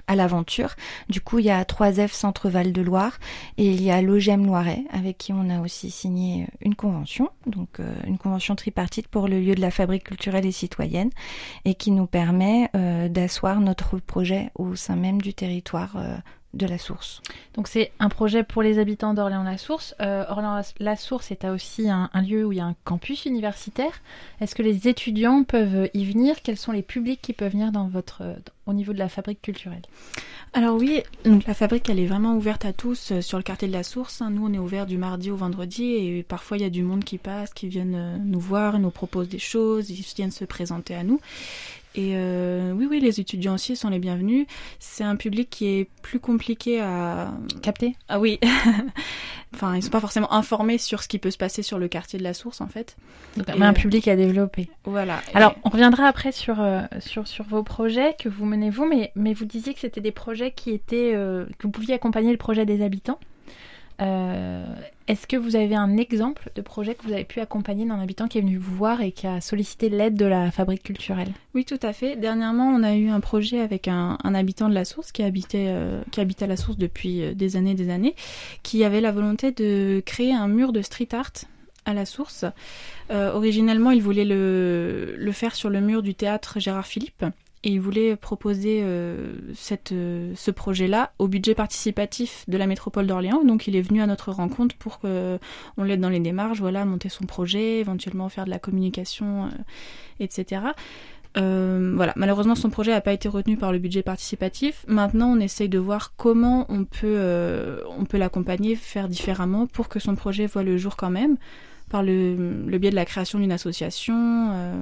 à 0.07 0.15
l'aventure. 0.15 0.75
Du 1.09 1.21
coup, 1.21 1.39
il 1.39 1.45
y 1.45 1.49
a 1.49 1.63
3F 1.63 2.13
Centre 2.13 2.49
Val 2.49 2.71
de 2.71 2.81
Loire 2.81 3.19
et 3.57 3.65
il 3.65 3.81
y 3.81 3.89
a 3.89 4.01
Logem 4.01 4.45
Loiret 4.45 4.83
avec 4.91 5.17
qui 5.17 5.33
on 5.33 5.49
a 5.49 5.61
aussi 5.61 5.91
signé 5.91 6.47
une 6.61 6.75
convention, 6.75 7.29
donc 7.45 7.79
euh, 7.79 7.93
une 8.05 8.17
convention 8.17 8.55
tripartite 8.55 9.07
pour 9.07 9.27
le 9.27 9.39
lieu 9.39 9.55
de 9.55 9.61
la 9.61 9.71
fabrique 9.71 10.05
culturelle 10.05 10.45
et 10.45 10.51
citoyenne 10.51 11.09
et 11.65 11.73
qui 11.73 11.91
nous 11.91 12.07
permet 12.07 12.69
euh, 12.75 13.09
d'asseoir 13.09 13.59
notre 13.59 13.99
projet 13.99 14.51
au 14.55 14.75
sein 14.75 14.95
même 14.95 15.21
du 15.21 15.33
territoire 15.33 15.95
de 16.53 16.65
la 16.65 16.77
Source. 16.77 17.21
Donc 17.53 17.67
c'est 17.67 17.91
un 17.99 18.09
projet 18.09 18.43
pour 18.43 18.61
les 18.61 18.79
habitants 18.79 19.13
d'Orléans-la-Source. 19.13 19.95
Euh, 20.01 20.25
Orléans-la-Source 20.29 21.31
est 21.31 21.45
aussi 21.45 21.89
un, 21.89 22.09
lieu 22.21 22.45
où 22.45 22.51
il 22.51 22.57
y 22.57 22.61
a 22.61 22.65
un 22.65 22.75
campus 22.83 23.25
universitaire. 23.25 24.01
Est-ce 24.41 24.55
que 24.55 24.63
les 24.63 24.87
étudiants 24.87 25.43
peuvent 25.43 25.89
y 25.93 26.05
venir? 26.05 26.41
Quels 26.41 26.57
sont 26.57 26.71
les 26.71 26.81
publics 26.81 27.21
qui 27.21 27.33
peuvent 27.33 27.51
venir 27.51 27.71
dans 27.71 27.87
votre, 27.87 28.23
au 28.65 28.73
niveau 28.73 28.93
de 28.93 28.99
la 28.99 29.09
fabrique 29.09 29.41
culturelle? 29.41 29.83
Alors 30.53 30.75
oui, 30.75 31.03
donc 31.25 31.45
la 31.45 31.53
fabrique 31.53 31.89
elle 31.89 31.99
est 31.99 32.05
vraiment 32.05 32.35
ouverte 32.35 32.65
à 32.65 32.73
tous 32.73 33.11
euh, 33.11 33.21
sur 33.21 33.37
le 33.37 33.43
quartier 33.43 33.67
de 33.67 33.73
la 33.73 33.83
Source. 33.83 34.21
Nous 34.21 34.45
on 34.45 34.53
est 34.53 34.59
ouvert 34.59 34.85
du 34.87 34.97
mardi 34.97 35.29
au 35.29 35.35
vendredi 35.35 35.83
et 35.83 36.23
parfois 36.23 36.57
il 36.57 36.61
y 36.61 36.65
a 36.65 36.69
du 36.69 36.83
monde 36.83 37.03
qui 37.03 37.17
passe, 37.17 37.53
qui 37.53 37.67
viennent 37.67 37.95
euh, 37.95 38.17
nous 38.17 38.39
voir, 38.39 38.79
nous 38.79 38.89
propose 38.89 39.29
des 39.29 39.39
choses, 39.39 39.89
ils 39.89 40.05
viennent 40.15 40.31
se 40.31 40.45
présenter 40.45 40.95
à 40.95 41.03
nous. 41.03 41.19
Et 41.97 42.11
euh, 42.13 42.73
oui, 42.73 42.87
oui, 42.87 42.99
les 42.99 43.19
étudiants 43.19 43.55
aussi 43.55 43.75
sont 43.75 43.89
les 43.89 43.97
bienvenus. 43.97 44.45
C'est 44.77 45.03
un 45.03 45.15
public 45.15 45.49
qui 45.49 45.65
est 45.65 45.89
plus 46.03 46.19
compliqué 46.19 46.79
à 46.79 47.31
capter. 47.63 47.95
Ah 48.07 48.19
oui. 48.19 48.39
enfin, 49.55 49.75
ils 49.75 49.81
sont 49.81 49.89
pas 49.89 49.99
forcément 49.99 50.31
informés 50.31 50.77
sur 50.77 51.01
ce 51.01 51.07
qui 51.07 51.17
peut 51.17 51.31
se 51.31 51.39
passer 51.39 51.63
sur 51.63 51.79
le 51.79 51.87
quartier 51.87 52.19
de 52.19 52.23
la 52.23 52.35
Source, 52.35 52.61
en 52.61 52.67
fait. 52.67 52.97
Donc, 53.35 53.47
mais 53.57 53.65
un 53.65 53.73
public 53.73 54.07
à 54.07 54.15
développer. 54.15 54.69
Voilà. 54.83 55.21
Alors, 55.33 55.55
on 55.63 55.69
reviendra 55.69 56.05
après 56.05 56.31
sur, 56.31 56.61
euh, 56.61 56.83
sur, 56.99 57.27
sur 57.27 57.45
vos 57.45 57.63
projets 57.63 58.15
que 58.19 58.29
vous 58.29 58.45
menez 58.45 58.69
vous, 58.69 58.85
mais, 58.85 59.11
mais 59.15 59.33
vous 59.33 59.45
disiez 59.45 59.73
que 59.73 59.79
c'était 59.79 59.99
des 59.99 60.11
projets 60.11 60.51
qui 60.51 60.69
étaient 60.69 61.13
euh, 61.15 61.45
que 61.57 61.63
vous 61.63 61.71
pouviez 61.71 61.95
accompagner 61.95 62.29
le 62.29 62.37
projet 62.37 62.67
des 62.67 62.83
habitants. 62.83 63.19
Euh, 63.99 64.63
Est-ce 65.07 65.25
que 65.25 65.37
vous 65.37 65.55
avez 65.55 65.75
un 65.75 65.97
exemple 65.97 66.51
de 66.55 66.61
projet 66.61 66.93
que 66.95 67.03
vous 67.03 67.13
avez 67.13 67.23
pu 67.23 67.39
accompagner 67.39 67.85
d'un 67.85 67.99
habitant 67.99 68.27
qui 68.27 68.37
est 68.37 68.41
venu 68.41 68.57
vous 68.57 68.75
voir 68.75 69.01
et 69.01 69.11
qui 69.11 69.25
a 69.25 69.41
sollicité 69.41 69.89
l'aide 69.89 70.15
de 70.15 70.25
la 70.25 70.51
fabrique 70.51 70.83
culturelle? 70.83 71.31
Oui, 71.55 71.65
tout 71.65 71.79
à 71.81 71.93
fait. 71.93 72.15
Dernièrement, 72.15 72.67
on 72.67 72.83
a 72.83 72.95
eu 72.95 73.09
un 73.09 73.19
projet 73.19 73.59
avec 73.59 73.87
un, 73.87 74.17
habitant 74.23 74.69
de 74.69 74.73
la 74.73 74.85
source 74.85 75.11
qui 75.11 75.23
habitait, 75.23 75.67
euh, 75.69 76.01
qui 76.11 76.21
habitait 76.21 76.47
la 76.47 76.57
source 76.57 76.77
depuis 76.77 77.23
euh, 77.23 77.33
des 77.33 77.55
années 77.55 77.73
des 77.73 77.89
années, 77.89 78.15
qui 78.63 78.83
avait 78.83 79.01
la 79.01 79.11
volonté 79.11 79.51
de 79.51 80.01
créer 80.05 80.33
un 80.33 80.47
mur 80.47 80.73
de 80.73 80.81
street 80.81 81.09
art 81.13 81.31
à 81.85 81.93
la 81.93 82.05
source. 82.05 82.45
Originellement, 83.09 83.91
il 83.91 84.03
voulait 84.03 84.25
le, 84.25 85.15
le 85.17 85.31
faire 85.31 85.55
sur 85.55 85.69
le 85.69 85.79
mur 85.79 86.03
du 86.03 86.13
théâtre 86.13 86.59
Gérard 86.59 86.85
Philippe. 86.85 87.23
Et 87.63 87.71
il 87.71 87.81
voulait 87.81 88.15
proposer 88.15 88.81
euh, 88.83 89.33
euh, 89.91 90.33
ce 90.35 90.51
projet-là 90.51 91.11
au 91.17 91.27
budget 91.27 91.55
participatif 91.55 92.45
de 92.47 92.57
la 92.57 92.67
métropole 92.67 93.07
d'Orléans. 93.07 93.43
Donc 93.43 93.67
il 93.67 93.75
est 93.75 93.81
venu 93.81 94.01
à 94.01 94.07
notre 94.07 94.31
rencontre 94.31 94.75
pour 94.75 94.99
qu'on 94.99 95.39
l'aide 95.83 95.99
dans 95.99 96.09
les 96.09 96.19
démarches, 96.19 96.59
voilà, 96.59 96.85
monter 96.85 97.09
son 97.09 97.25
projet, 97.25 97.79
éventuellement 97.79 98.29
faire 98.29 98.45
de 98.45 98.51
la 98.51 98.59
communication, 98.59 99.45
euh, 99.45 99.49
etc. 100.19 100.61
voilà, 101.35 102.13
malheureusement 102.15 102.55
son 102.55 102.69
projet 102.69 102.91
n'a 102.91 103.01
pas 103.01 103.13
été 103.13 103.27
retenu 103.27 103.57
par 103.57 103.71
le 103.71 103.79
budget 103.79 104.01
participatif. 104.01 104.85
Maintenant, 104.87 105.29
on 105.29 105.39
essaye 105.39 105.69
de 105.69 105.77
voir 105.77 106.13
comment 106.15 106.65
on 106.69 106.83
peut, 106.83 107.19
on 107.97 108.05
peut 108.05 108.17
l'accompagner, 108.17 108.75
faire 108.75 109.07
différemment 109.07 109.67
pour 109.67 109.87
que 109.87 109.99
son 109.99 110.15
projet 110.15 110.47
voit 110.47 110.63
le 110.63 110.77
jour 110.77 110.95
quand 110.95 111.11
même 111.11 111.37
par 111.89 112.03
le, 112.03 112.63
le, 112.65 112.77
biais 112.77 112.89
de 112.89 112.95
la 112.95 113.05
création 113.05 113.39
d'une 113.39 113.51
association, 113.51 114.51
euh, 114.51 114.73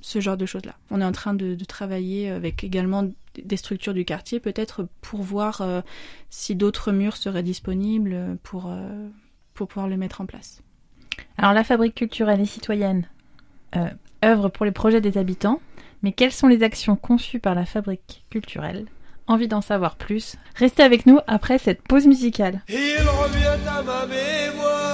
ce 0.00 0.20
genre 0.20 0.36
de 0.36 0.46
choses-là. 0.46 0.74
On 0.90 1.00
est 1.00 1.04
en 1.04 1.12
train 1.12 1.34
de, 1.34 1.54
de, 1.54 1.64
travailler 1.64 2.30
avec 2.30 2.64
également 2.64 3.04
des 3.42 3.56
structures 3.56 3.94
du 3.94 4.04
quartier, 4.04 4.40
peut-être 4.40 4.86
pour 5.02 5.22
voir 5.22 5.60
euh, 5.60 5.82
si 6.30 6.54
d'autres 6.54 6.92
murs 6.92 7.16
seraient 7.16 7.42
disponibles 7.42 8.38
pour, 8.42 8.66
euh, 8.68 9.08
pour 9.52 9.68
pouvoir 9.68 9.88
le 9.88 9.96
mettre 9.96 10.20
en 10.20 10.26
place. 10.26 10.62
Alors 11.36 11.52
la 11.52 11.64
fabrique 11.64 11.94
culturelle 11.94 12.40
et 12.40 12.46
citoyenne 12.46 13.08
œuvre 14.24 14.48
pour 14.48 14.64
les 14.64 14.72
projets 14.72 15.00
des 15.00 15.18
habitants, 15.18 15.60
mais 16.02 16.12
quelles 16.12 16.32
sont 16.32 16.46
les 16.46 16.62
actions 16.62 16.94
conçues 16.94 17.40
par 17.40 17.56
la 17.56 17.66
fabrique 17.66 18.24
culturelle? 18.30 18.86
Envie 19.26 19.48
d'en 19.48 19.60
savoir 19.60 19.96
plus? 19.96 20.36
Restez 20.54 20.82
avec 20.82 21.06
nous 21.06 21.18
après 21.26 21.58
cette 21.58 21.82
pause 21.82 22.06
musicale. 22.06 22.62
Il 22.68 22.74
revient 23.00 23.68
à 23.68 23.82
ma 23.82 24.06
mémoire 24.06 24.93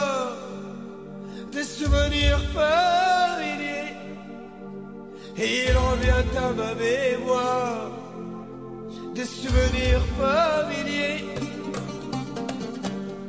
des 1.53 1.65
souvenirs 1.65 2.41
familiers. 2.55 3.95
Il 5.37 5.73
revient 5.77 6.37
à 6.37 6.53
ma 6.53 6.75
mémoire 6.75 7.91
des 9.15 9.25
souvenirs 9.25 10.05
familiers. 10.19 11.25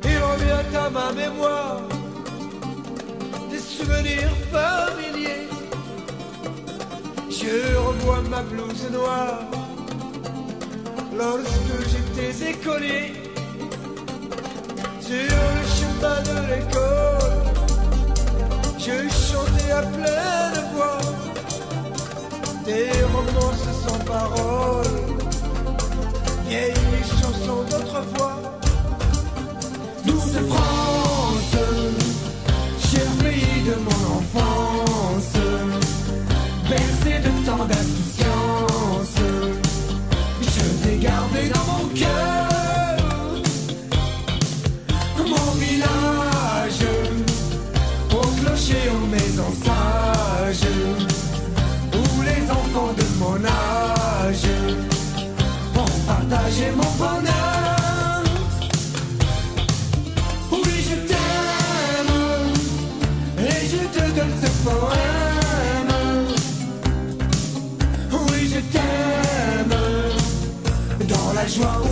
Il 0.04 0.18
revient 0.18 0.76
à 0.76 0.90
ma 0.90 1.12
mémoire 1.12 1.82
des 3.50 3.58
souvenirs 3.58 4.36
familiers. 4.52 5.48
Je 7.30 7.76
revois 7.76 8.22
ma 8.30 8.42
blouse 8.42 8.88
noire 8.92 9.40
lorsque 11.16 11.76
j'étais 11.90 12.50
écolier 12.50 13.12
sur 15.00 15.36
le 15.56 15.64
chemin 15.76 16.18
de 16.22 16.54
l'école. 16.54 17.51
Je 18.84 18.90
chantais 19.08 19.70
à 19.70 19.82
pleine 19.82 20.64
voix. 20.74 20.98
Des 22.64 22.90
romances 23.14 23.68
sans 23.86 23.98
parole, 24.04 24.86
vieilles 26.48 26.74
chansons 27.20 27.62
d'autrefois. 27.70 28.38
Douce 30.04 30.36
France, 30.48 31.56
cher 32.90 33.08
pays 33.22 33.62
de 33.68 33.74
mon 33.86 34.00
enfance, 34.18 35.34
bercé 36.68 37.20
de 37.20 37.30
tant 37.46 37.64
d'insouciance, 37.64 39.18
je 40.40 40.64
t'ai 40.82 40.96
gardé 40.96 41.42
dans 41.54 41.66
mon 41.72 41.84
cœur, 41.94 42.11
Dans 71.62 71.91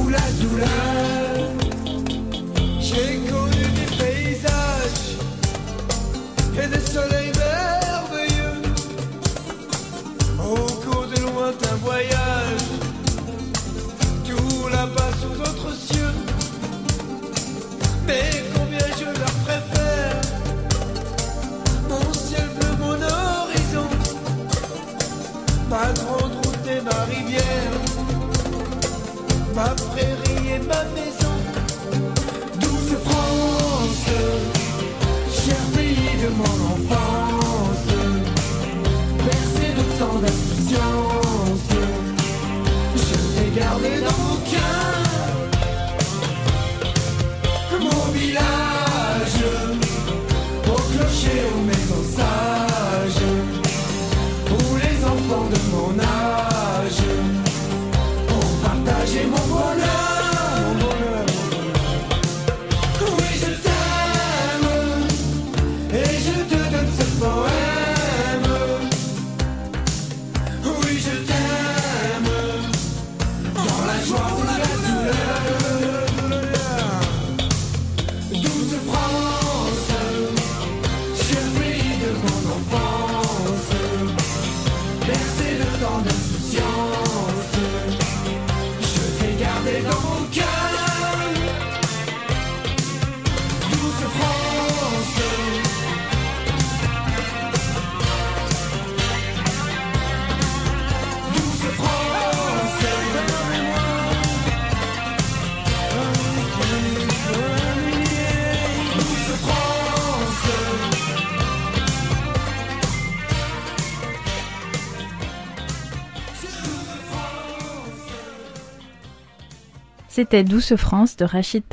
C'était 120.20 120.44
Douce 120.44 120.76
France 120.76 121.16
de 121.16 121.24
Rachid. 121.24 121.64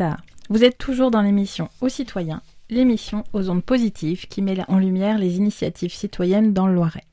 Vous 0.50 0.64
êtes 0.64 0.78
toujours 0.78 1.12
dans 1.12 1.22
l'émission 1.22 1.68
Aux 1.82 1.90
citoyens, 1.90 2.42
l'émission 2.70 3.26
aux 3.34 3.50
ondes 3.50 3.62
positives 3.62 4.26
qui 4.30 4.42
met 4.42 4.58
en 4.70 4.80
lumière 4.80 5.18
les 5.18 5.36
initiatives 5.36 5.94
citoyennes 5.94 6.54
dans 6.54 6.66
le 6.66 6.74
Loiret. 6.74 7.04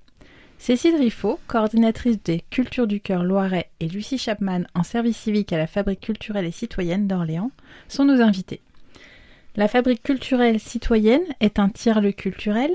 Cécile 0.59 0.95
Riffaut, 0.95 1.41
coordinatrice 1.49 2.23
des 2.23 2.45
Cultures 2.50 2.87
du 2.87 3.00
Cœur 3.00 3.25
Loiret 3.25 3.69
et 3.81 3.88
Lucie 3.88 4.17
Chapman 4.17 4.61
en 4.76 4.85
service 4.85 5.17
civique 5.17 5.53
à 5.53 5.59
la 5.59 5.67
Fabrique 5.67 6.03
culturelle 6.03 6.47
et 6.47 6.53
citoyenne 6.53 7.09
d'Orléans 7.09 7.50
sont 7.88 8.05
nos 8.05 8.23
invités. 8.23 8.61
La 9.57 9.67
Fabrique 9.67 10.05
culturelle 10.05 10.61
citoyenne 10.61 11.26
est 11.41 11.59
un 11.59 11.69
tiers-lieu 11.69 12.12
culturel 12.12 12.71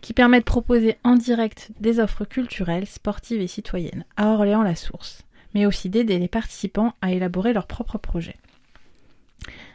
qui 0.00 0.12
permet 0.12 0.40
de 0.40 0.44
proposer 0.44 0.96
en 1.04 1.14
direct 1.14 1.70
des 1.78 2.00
offres 2.00 2.24
culturelles, 2.24 2.88
sportives 2.88 3.40
et 3.40 3.46
citoyennes 3.46 4.04
à 4.16 4.30
Orléans-la 4.30 4.74
Source, 4.74 5.22
mais 5.54 5.66
aussi 5.66 5.88
d'aider 5.88 6.18
les 6.18 6.28
participants 6.28 6.94
à 7.00 7.12
élaborer 7.12 7.52
leurs 7.52 7.66
propres 7.66 7.98
projets. 7.98 8.36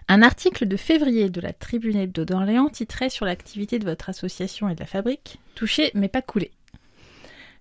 Un 0.08 0.22
article 0.22 0.68
de 0.68 0.78
février 0.78 1.30
de 1.30 1.42
la 1.42 1.52
Tribune 1.52 2.06
d'Orléans 2.06 2.70
titrait 2.70 3.10
sur 3.10 3.26
l'activité 3.26 3.78
de 3.78 3.86
votre 3.86 4.10
association 4.10 4.70
et 4.70 4.76
de 4.76 4.80
la 4.80 4.86
fabrique 4.86 5.40
Touché 5.56 5.92
mais 5.94 6.08
pas 6.08 6.22
coulé. 6.22 6.52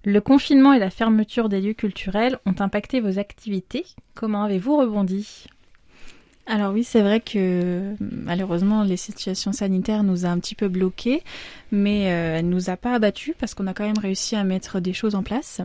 Le 0.04 0.20
confinement 0.20 0.72
et 0.72 0.78
la 0.78 0.90
fermeture 0.90 1.48
des 1.48 1.60
lieux 1.60 1.72
culturels 1.72 2.38
ont 2.46 2.54
impacté 2.60 3.00
vos 3.00 3.18
activités. 3.18 3.84
Comment 4.14 4.44
avez-vous 4.44 4.76
rebondi? 4.76 5.46
Alors 6.46 6.72
oui, 6.72 6.84
c'est 6.84 7.02
vrai 7.02 7.18
que 7.18 7.96
malheureusement 7.98 8.84
les 8.84 8.96
situations 8.96 9.52
sanitaires 9.52 10.04
nous 10.04 10.24
a 10.24 10.28
un 10.28 10.38
petit 10.38 10.54
peu 10.54 10.68
bloqués, 10.68 11.24
mais 11.72 12.12
euh, 12.12 12.38
elle 12.38 12.48
nous 12.48 12.70
a 12.70 12.76
pas 12.76 12.94
abattus 12.94 13.34
parce 13.36 13.54
qu'on 13.54 13.66
a 13.66 13.74
quand 13.74 13.84
même 13.84 13.98
réussi 13.98 14.36
à 14.36 14.44
mettre 14.44 14.78
des 14.78 14.92
choses 14.92 15.16
en 15.16 15.24
place. 15.24 15.60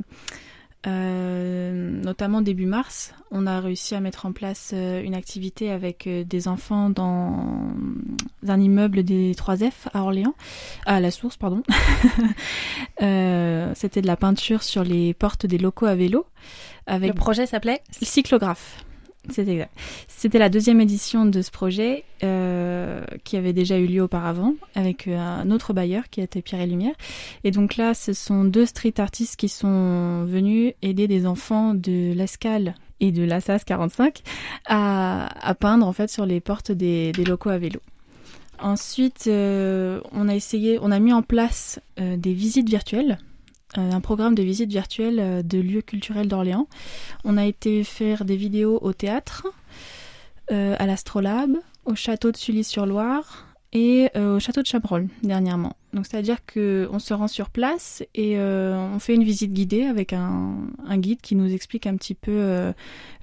Euh, 0.88 2.02
notamment 2.04 2.42
début 2.42 2.66
mars, 2.66 3.14
on 3.30 3.46
a 3.46 3.60
réussi 3.60 3.94
à 3.94 4.00
mettre 4.00 4.26
en 4.26 4.32
place 4.32 4.72
euh, 4.74 5.04
une 5.04 5.14
activité 5.14 5.70
avec 5.70 6.08
euh, 6.08 6.24
des 6.24 6.48
enfants 6.48 6.90
dans 6.90 7.36
un 8.48 8.60
immeuble 8.60 9.04
des 9.04 9.34
3F 9.36 9.88
à 9.94 10.02
Orléans, 10.02 10.34
à 10.88 11.00
la 11.00 11.12
source, 11.12 11.38
pardon. 11.38 11.64
Euh, 13.02 13.72
C'était 13.76 14.02
de 14.02 14.08
la 14.08 14.16
peinture 14.16 14.62
sur 14.62 14.84
les 14.84 15.16
portes 15.16 15.48
des 15.48 15.58
locaux 15.58 15.88
à 15.88 15.96
vélo. 15.96 16.28
Avec 16.86 17.10
Le 17.10 17.16
projet 17.16 17.48
s'appelait? 17.48 17.82
Cyclographe. 17.90 18.86
C'est 19.30 19.48
exact. 19.48 19.72
C'était 20.08 20.40
la 20.40 20.50
deuxième 20.50 20.82
édition 20.82 21.26
de 21.26 21.42
ce 21.42 21.52
projet 21.52 22.06
euh, 22.24 23.04
qui 23.24 23.38
avait 23.38 23.54
déjà 23.54 23.78
eu 23.78 23.86
lieu 23.86 24.02
auparavant 24.02 24.56
avec 24.74 25.08
euh, 25.08 25.18
un 25.18 25.52
autre 25.52 25.74
bailleur 25.74 26.10
qui 26.10 26.22
était 26.22 26.42
Pierre 26.42 26.62
et 26.62 26.68
Lumière. 26.68 26.96
Et 27.44 27.52
donc 27.52 27.78
là, 27.78 27.94
ce 27.94 28.14
sont 28.14 28.44
deux 28.44 28.66
street 28.66 28.96
artistes 28.98 29.36
qui 29.36 29.48
sont 29.48 30.26
venus 30.26 30.74
aider 30.82 31.08
des 31.08 31.28
enfants 31.28 31.76
de 31.76 32.14
l'Escale 32.14 32.74
et 33.00 33.12
de 33.12 33.24
l'Assas 33.24 33.60
45 33.66 34.22
à, 34.66 35.48
à 35.48 35.54
peindre 35.54 35.86
en 35.86 35.94
fait 35.94 36.10
sur 36.10 36.26
les 36.26 36.40
portes 36.40 36.72
des, 36.72 37.12
locaux 37.28 37.50
à 37.50 37.60
vélo. 37.60 37.80
Ensuite, 38.60 39.26
euh, 39.28 40.02
on 40.12 40.30
a 40.30 40.36
essayé, 40.36 40.80
on 40.82 40.92
a 40.92 41.00
mis 41.00 41.14
en 41.14 41.22
place 41.22 41.80
des 41.98 42.34
visites 42.34 42.70
virtuelles 42.70 43.20
un 43.76 44.02
programme 44.02 44.36
de 44.36 44.44
visite 44.44 44.70
virtuelle 44.70 45.20
euh, 45.20 45.42
de 45.42 45.60
lieux 45.60 45.82
culturels 45.82 46.28
d'Orléans. 46.28 46.68
On 47.24 47.38
a 47.38 47.46
été 47.46 47.84
faire 47.84 48.26
des 48.26 48.36
vidéos 48.36 48.80
au 48.82 48.94
théâtre, 48.94 49.48
euh, 50.52 50.76
à 50.78 50.86
l'Astrolabe, 50.86 51.58
au 51.86 51.96
château 51.96 52.32
de 52.32 52.38
Sully-sur-Loire 52.38 53.48
et 53.74 54.10
euh, 54.16 54.38
au 54.38 54.40
château 54.40 54.62
de 54.62 54.68
Chabrol 54.68 55.08
dernièrement. 55.24 55.76
Donc 55.94 56.06
c'est-à-dire 56.06 56.46
que 56.46 56.88
on 56.92 57.00
se 57.00 57.14
rend 57.14 57.28
sur 57.28 57.50
place 57.50 58.04
et 58.16 58.38
euh, 58.38 58.78
on 58.78 59.00
fait 59.00 59.14
une 59.14 59.24
visite 59.24 59.52
guidée 59.52 59.84
avec 59.84 60.14
un, 60.14 60.68
guide 60.98 61.22
qui 61.22 61.36
nous 61.36 61.52
explique 61.54 61.86
un 61.86 61.96
petit 61.96 62.16
peu 62.16 62.32
euh, 62.32 62.72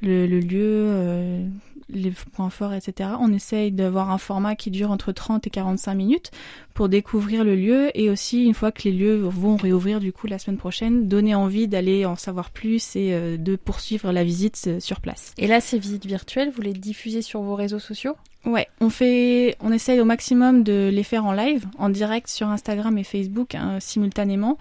le, 0.03 0.27
lieu, 0.27 0.85
euh, 0.87 1.47
les 1.89 2.13
points 2.33 2.51
forts, 2.51 2.75
etc. 2.75 3.11
On 3.21 3.33
essaye 3.33 3.73
d'avoir 3.73 4.11
un 4.11 4.19
format 4.19 4.55
qui 4.55 4.71
dure 4.71 4.91
entre 4.91 5.13
30 5.13 5.47
et 5.47 5.51
45 5.51 5.95
minutes 5.95 6.31
pour 6.75 6.91
découvrir 6.91 7.43
le 7.43 7.57
lieu 7.57 7.91
et 7.99 8.11
aussi 8.11 8.45
une 8.45 8.55
fois 8.55 8.71
que 8.71 8.83
les 8.83 8.93
lieux 8.93 9.17
vont 9.17 9.57
réouvrir 9.57 9.99
du 9.99 10.13
coup 10.13 10.27
la 10.27 10.39
semaine 10.39 10.59
prochaine, 10.59 11.09
donner 11.09 11.35
envie 11.35 11.69
d'aller 11.69 12.05
en 12.05 12.17
savoir 12.17 12.51
plus 12.51 12.97
et 12.97 13.39
de 13.39 13.57
poursuivre 13.57 14.13
la 14.13 14.25
visite 14.25 14.81
sur 14.81 15.01
place. 15.01 15.33
Et 15.39 15.47
là, 15.47 15.61
ces 15.61 15.79
visites 15.79 16.07
virtuelles, 16.07 16.51
vous 16.55 16.63
les 16.63 16.75
diffusez 16.75 17.23
sur 17.23 17.41
vos 17.43 17.55
réseaux 17.55 17.81
sociaux? 17.81 18.15
Ouais, 18.45 18.69
on 18.81 18.89
fait, 18.89 19.57
on 19.61 19.73
essaye 19.73 20.01
au 20.01 20.05
maximum 20.05 20.63
de 20.63 20.91
les 20.93 21.03
faire 21.03 21.25
en 21.25 21.33
live, 21.33 21.67
en 21.77 21.89
direct 21.89 22.29
sur 22.29 22.49
Instagram 22.49 22.97
et 22.97 23.05
Facebook 23.05 23.55
hein, 23.55 23.79
simultanément. 23.81 24.59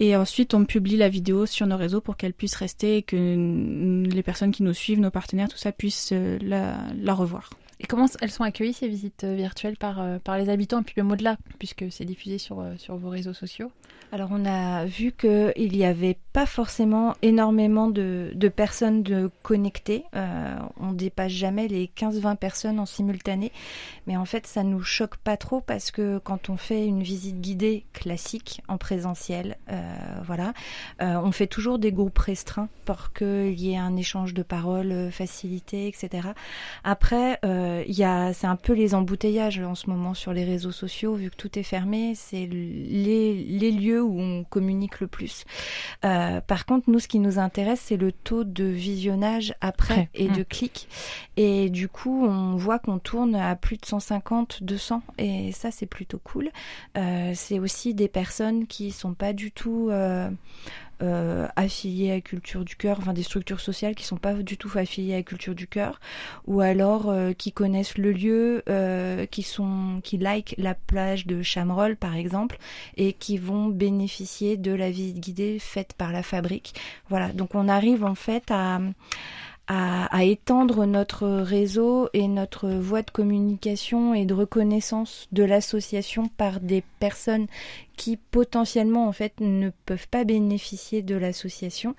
Et 0.00 0.16
ensuite, 0.16 0.54
on 0.54 0.64
publie 0.64 0.96
la 0.96 1.08
vidéo 1.08 1.46
sur 1.46 1.66
nos 1.66 1.76
réseaux 1.76 2.00
pour 2.00 2.16
qu'elle 2.16 2.34
puisse 2.34 2.56
rester 2.56 2.96
et 2.96 3.02
que 3.02 4.06
les 4.12 4.22
personnes 4.24 4.50
qui 4.50 4.64
nous 4.64 4.74
suivent, 4.74 4.98
nos 4.98 5.12
partenaires, 5.12 5.48
tout 5.48 5.56
ça, 5.56 5.70
puissent 5.70 6.10
euh, 6.12 6.38
la 6.42 7.14
revoir. 7.14 7.50
Et 7.80 7.86
comment 7.86 8.06
elles 8.20 8.30
sont 8.30 8.44
accueillies, 8.44 8.72
ces 8.72 8.88
visites 8.88 9.24
euh, 9.24 9.34
virtuelles, 9.34 9.76
par, 9.76 10.00
euh, 10.00 10.18
par 10.18 10.38
les 10.38 10.48
habitants 10.48 10.80
et 10.80 10.84
puis 10.84 10.94
même 10.96 11.10
au-delà, 11.10 11.36
puisque 11.58 11.86
c'est 11.90 12.04
diffusé 12.04 12.38
sur, 12.38 12.60
euh, 12.60 12.74
sur 12.76 12.96
vos 12.96 13.08
réseaux 13.08 13.32
sociaux 13.32 13.72
Alors 14.12 14.28
on 14.30 14.44
a 14.46 14.84
vu 14.84 15.12
qu'il 15.12 15.72
n'y 15.72 15.84
avait 15.84 16.16
pas 16.32 16.46
forcément 16.46 17.14
énormément 17.22 17.88
de, 17.88 18.30
de 18.34 18.48
personnes 18.48 19.02
de 19.02 19.30
connectées. 19.42 20.04
Euh, 20.14 20.54
on 20.78 20.92
dépasse 20.92 21.32
jamais 21.32 21.66
les 21.66 21.90
15-20 21.96 22.36
personnes 22.36 22.78
en 22.78 22.86
simultané. 22.86 23.50
Mais 24.06 24.16
en 24.16 24.24
fait, 24.24 24.46
ça 24.46 24.62
nous 24.62 24.82
choque 24.82 25.16
pas 25.16 25.36
trop 25.36 25.60
parce 25.60 25.90
que 25.90 26.18
quand 26.18 26.50
on 26.50 26.56
fait 26.56 26.86
une 26.86 27.02
visite 27.02 27.40
guidée 27.40 27.86
classique 27.92 28.60
en 28.68 28.76
présentiel, 28.76 29.56
voilà, 30.26 30.52
on 31.00 31.32
fait 31.32 31.46
toujours 31.46 31.78
des 31.78 31.90
groupes 31.90 32.18
restreints 32.18 32.68
pour 32.84 33.12
qu'il 33.12 33.58
y 33.58 33.72
ait 33.72 33.78
un 33.78 33.96
échange 33.96 34.34
de 34.34 34.42
paroles 34.42 35.10
facilité, 35.10 35.86
etc. 35.86 36.28
Après, 36.82 37.38
a, 38.04 38.32
c'est 38.32 38.46
un 38.46 38.56
peu 38.56 38.72
les 38.72 38.94
embouteillages 38.94 39.58
en 39.60 39.74
ce 39.74 39.88
moment 39.88 40.14
sur 40.14 40.32
les 40.32 40.44
réseaux 40.44 40.72
sociaux, 40.72 41.14
vu 41.14 41.30
que 41.30 41.36
tout 41.36 41.58
est 41.58 41.62
fermé, 41.62 42.14
c'est 42.14 42.46
les, 42.46 43.34
les 43.34 43.70
lieux 43.70 44.02
où 44.02 44.20
on 44.20 44.44
communique 44.44 45.00
le 45.00 45.06
plus. 45.06 45.44
Euh, 46.04 46.40
par 46.40 46.66
contre, 46.66 46.90
nous, 46.90 46.98
ce 46.98 47.08
qui 47.08 47.18
nous 47.18 47.38
intéresse, 47.38 47.80
c'est 47.84 47.96
le 47.96 48.12
taux 48.12 48.44
de 48.44 48.64
visionnage 48.64 49.54
après 49.60 50.08
et 50.14 50.28
Mm. 50.28 50.36
de 50.36 50.42
clics. 50.42 50.88
Et 51.36 51.70
du 51.70 51.88
coup, 51.88 52.24
on 52.26 52.56
voit 52.56 52.78
qu'on 52.78 52.98
tourne 52.98 53.34
à 53.34 53.54
plus 53.56 53.76
de 53.76 53.86
150, 53.86 54.62
200, 54.62 55.02
et 55.18 55.52
ça, 55.52 55.70
c'est 55.70 55.86
plutôt 55.86 56.18
cool. 56.22 56.50
Euh, 56.96 57.32
c'est 57.34 57.58
aussi 57.58 57.94
des 57.94 58.08
personnes 58.08 58.66
qui 58.66 58.90
sont 58.90 59.14
pas 59.14 59.32
du 59.32 59.52
tout 59.52 59.90
euh, 61.02 61.46
affiliées 61.56 62.12
à 62.12 62.20
Culture 62.20 62.64
du 62.64 62.76
Cœur, 62.76 62.98
enfin 62.98 63.12
des 63.12 63.22
structures 63.22 63.60
sociales 63.60 63.94
qui 63.94 64.04
sont 64.04 64.16
pas 64.16 64.34
du 64.34 64.56
tout 64.56 64.70
affiliées 64.76 65.14
à 65.14 65.22
Culture 65.22 65.54
du 65.54 65.66
Cœur, 65.66 66.00
ou 66.46 66.60
alors 66.60 67.08
euh, 67.08 67.32
qui 67.32 67.52
connaissent 67.52 67.98
le 67.98 68.12
lieu, 68.12 68.62
euh, 68.68 69.26
qui 69.26 70.18
like 70.18 70.54
la 70.58 70.74
plage 70.74 71.26
de 71.26 71.42
Chamerol 71.42 71.96
par 71.96 72.16
exemple, 72.16 72.58
et 72.96 73.12
qui 73.12 73.38
vont 73.38 73.66
bénéficier 73.66 74.56
de 74.56 74.72
la 74.72 74.90
visite 74.90 75.20
guidée 75.20 75.58
faite 75.58 75.94
par 75.94 76.12
la 76.12 76.22
fabrique. 76.22 76.74
Voilà, 77.08 77.28
donc 77.28 77.54
on 77.54 77.68
arrive 77.68 78.04
en 78.04 78.14
fait 78.14 78.50
à, 78.50 78.80
à 79.66 80.24
étendre 80.24 80.84
notre 80.84 81.26
réseau 81.26 82.08
et 82.12 82.28
notre 82.28 82.68
voie 82.68 83.02
de 83.02 83.10
communication 83.10 84.14
et 84.14 84.26
de 84.26 84.34
reconnaissance 84.34 85.26
de 85.32 85.42
l'association 85.42 86.28
par 86.28 86.60
des 86.60 86.82
personnes 87.00 87.46
qui 87.96 88.16
potentiellement 88.16 89.06
en 89.08 89.12
fait 89.12 89.34
ne 89.40 89.70
peuvent 89.86 90.08
pas 90.08 90.24
bénéficier 90.24 91.02
de 91.02 91.14
l'association. 91.14 91.94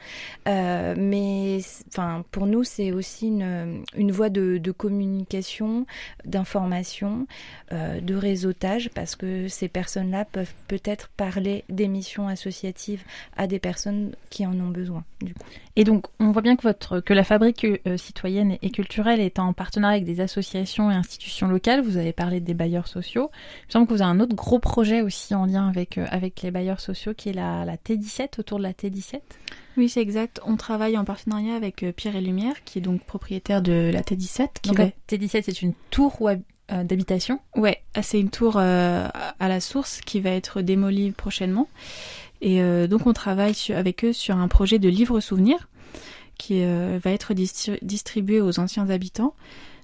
Euh, 0.47 0.95
mais 0.97 1.59
enfin 1.89 2.23
pour 2.31 2.47
nous 2.47 2.63
c'est 2.63 2.91
aussi 2.91 3.27
une, 3.27 3.83
une 3.95 4.11
voie 4.11 4.29
de, 4.29 4.71
communication, 4.71 5.85
d'information, 6.25 7.27
euh, 7.71 8.01
de 8.01 8.15
réseautage 8.15 8.89
parce 8.93 9.15
que 9.15 9.47
ces 9.47 9.67
personnes-là 9.67 10.25
peuvent 10.25 10.53
peut-être 10.67 11.09
parler 11.09 11.63
des 11.69 11.87
missions 11.87 12.27
associatives 12.27 13.03
à 13.37 13.47
des 13.47 13.59
personnes 13.59 14.15
qui 14.29 14.45
en 14.45 14.53
ont 14.59 14.69
besoin. 14.69 15.03
Et 15.77 15.83
donc, 15.83 16.05
on 16.19 16.31
voit 16.31 16.41
bien 16.41 16.55
que, 16.55 16.63
votre, 16.63 17.01
que 17.01 17.13
la 17.13 17.23
fabrique 17.23 17.65
euh, 17.65 17.97
citoyenne 17.97 18.51
et, 18.51 18.59
et 18.61 18.69
culturelle 18.69 19.19
est 19.19 19.39
en 19.39 19.53
partenariat 19.53 19.95
avec 19.97 20.05
des 20.05 20.21
associations 20.21 20.89
et 20.89 20.93
institutions 20.93 21.47
locales. 21.47 21.81
Vous 21.81 21.97
avez 21.97 22.13
parlé 22.13 22.39
des 22.39 22.53
bailleurs 22.53 22.87
sociaux. 22.87 23.29
Il 23.33 23.67
me 23.67 23.71
semble 23.71 23.87
que 23.87 23.93
vous 23.93 24.01
avez 24.01 24.11
un 24.11 24.19
autre 24.19 24.35
gros 24.35 24.59
projet 24.59 25.01
aussi 25.01 25.35
en 25.35 25.45
lien 25.45 25.67
avec, 25.67 25.84
euh, 25.97 26.05
avec 26.09 26.41
les 26.41 26.51
bailleurs 26.51 26.79
sociaux 26.79 27.13
qui 27.15 27.29
est 27.29 27.33
la, 27.33 27.63
la 27.65 27.77
T17, 27.77 28.39
autour 28.39 28.57
de 28.57 28.63
la 28.63 28.73
T17. 28.73 29.19
Oui, 29.77 29.89
c'est 29.89 30.01
exact. 30.01 30.39
On 30.45 30.55
travaille 30.57 30.97
en 30.97 31.05
partenariat 31.05 31.55
avec 31.55 31.83
euh, 31.83 31.91
Pierre 31.91 32.15
et 32.15 32.21
Lumière, 32.21 32.63
qui 32.63 32.79
est 32.79 32.81
donc 32.81 33.03
propriétaire 33.03 33.61
de 33.61 33.89
la 33.93 34.01
T17. 34.01 34.47
Qui 34.61 34.69
Donc 34.69 34.77
va- 34.79 34.85
la 34.85 34.91
T17, 35.17 35.43
c'est 35.45 35.61
une 35.61 35.73
tour 35.91 36.21
ou 36.21 36.29
euh, 36.29 36.83
d'habitation. 36.83 37.39
Ouais, 37.55 37.81
ah, 37.93 38.01
c'est 38.01 38.19
une 38.19 38.29
tour 38.29 38.55
euh, 38.57 39.07
à 39.39 39.47
la 39.47 39.59
source 39.59 40.01
qui 40.01 40.19
va 40.19 40.31
être 40.31 40.61
démolie 40.61 41.11
prochainement. 41.11 41.67
Et 42.41 42.61
euh, 42.61 42.87
donc 42.87 43.05
on 43.07 43.13
travaille 43.13 43.53
sur- 43.53 43.77
avec 43.77 44.03
eux 44.03 44.13
sur 44.13 44.35
un 44.37 44.47
projet 44.47 44.79
de 44.79 44.89
livre 44.89 45.19
souvenir 45.19 45.69
qui 46.37 46.63
euh, 46.63 46.99
va 47.01 47.11
être 47.11 47.33
distri- 47.33 47.79
distribué 47.81 48.41
aux 48.41 48.59
anciens 48.59 48.89
habitants. 48.89 49.33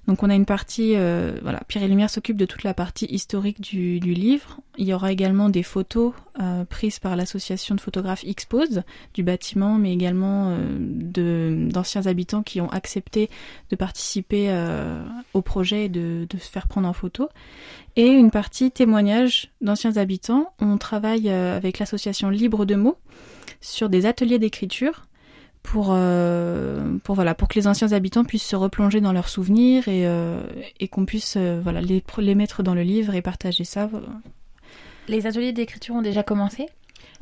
Donc 0.08 0.24
on 0.24 0.30
a 0.30 0.34
une 0.34 0.46
partie, 0.46 0.96
euh, 0.96 1.38
voilà, 1.42 1.60
Pierre 1.68 1.84
et 1.84 1.88
Lumière 1.88 2.10
s'occupe 2.10 2.36
de 2.36 2.44
toute 2.44 2.64
la 2.64 2.74
partie 2.74 3.06
historique 3.06 3.60
du, 3.60 4.00
livre. 4.00 4.58
Il 4.76 4.86
y 4.86 4.92
aura 4.92 5.12
également 5.12 5.48
des 5.48 5.62
photos 5.62 6.12
euh, 6.40 6.64
prises 6.64 6.98
par 6.98 7.14
l'association 7.14 7.76
de 7.76 7.80
photographes 7.80 8.24
Expose 8.24 8.82
du 9.14 9.22
bâtiment, 9.22 9.78
mais 9.78 9.92
également 9.92 10.50
euh, 10.50 10.76
de 10.78 11.68
d'anciens 11.70 12.06
habitants 12.06 12.42
qui 12.42 12.60
ont 12.60 12.68
accepté 12.70 13.30
de 13.70 13.76
participer 13.76 14.46
euh, 14.50 15.04
au 15.34 15.42
projet 15.42 15.84
et 15.84 15.88
de, 15.88 16.26
de 16.28 16.38
se 16.38 16.50
faire 16.50 16.66
prendre 16.66 16.88
en 16.88 16.92
photo. 16.92 17.28
Et 17.94 18.08
une 18.08 18.32
partie 18.32 18.72
témoignages 18.72 19.52
d'anciens 19.60 19.96
habitants. 19.98 20.52
On 20.58 20.78
travaille 20.78 21.30
avec 21.30 21.78
l'association 21.78 22.28
Libre 22.28 22.64
de 22.64 22.74
mots 22.74 22.98
sur 23.60 23.88
des 23.88 24.06
ateliers 24.06 24.38
d'écriture 24.38 25.06
pour 25.62 25.88
euh, 25.90 26.98
pour 27.04 27.14
voilà 27.14 27.34
pour 27.34 27.48
que 27.48 27.58
les 27.58 27.66
anciens 27.66 27.92
habitants 27.92 28.24
puissent 28.24 28.46
se 28.46 28.56
replonger 28.56 29.00
dans 29.00 29.12
leurs 29.12 29.28
souvenirs 29.28 29.88
et 29.88 30.06
euh, 30.06 30.42
et 30.80 30.88
qu'on 30.88 31.04
puisse 31.04 31.34
euh, 31.36 31.60
voilà 31.62 31.80
les 31.80 32.02
les 32.18 32.34
mettre 32.34 32.62
dans 32.62 32.74
le 32.74 32.82
livre 32.82 33.14
et 33.14 33.22
partager 33.22 33.64
ça. 33.64 33.88
Les 35.08 35.26
ateliers 35.26 35.52
d'écriture 35.52 35.94
ont 35.94 36.02
déjà 36.02 36.22
commencé? 36.22 36.66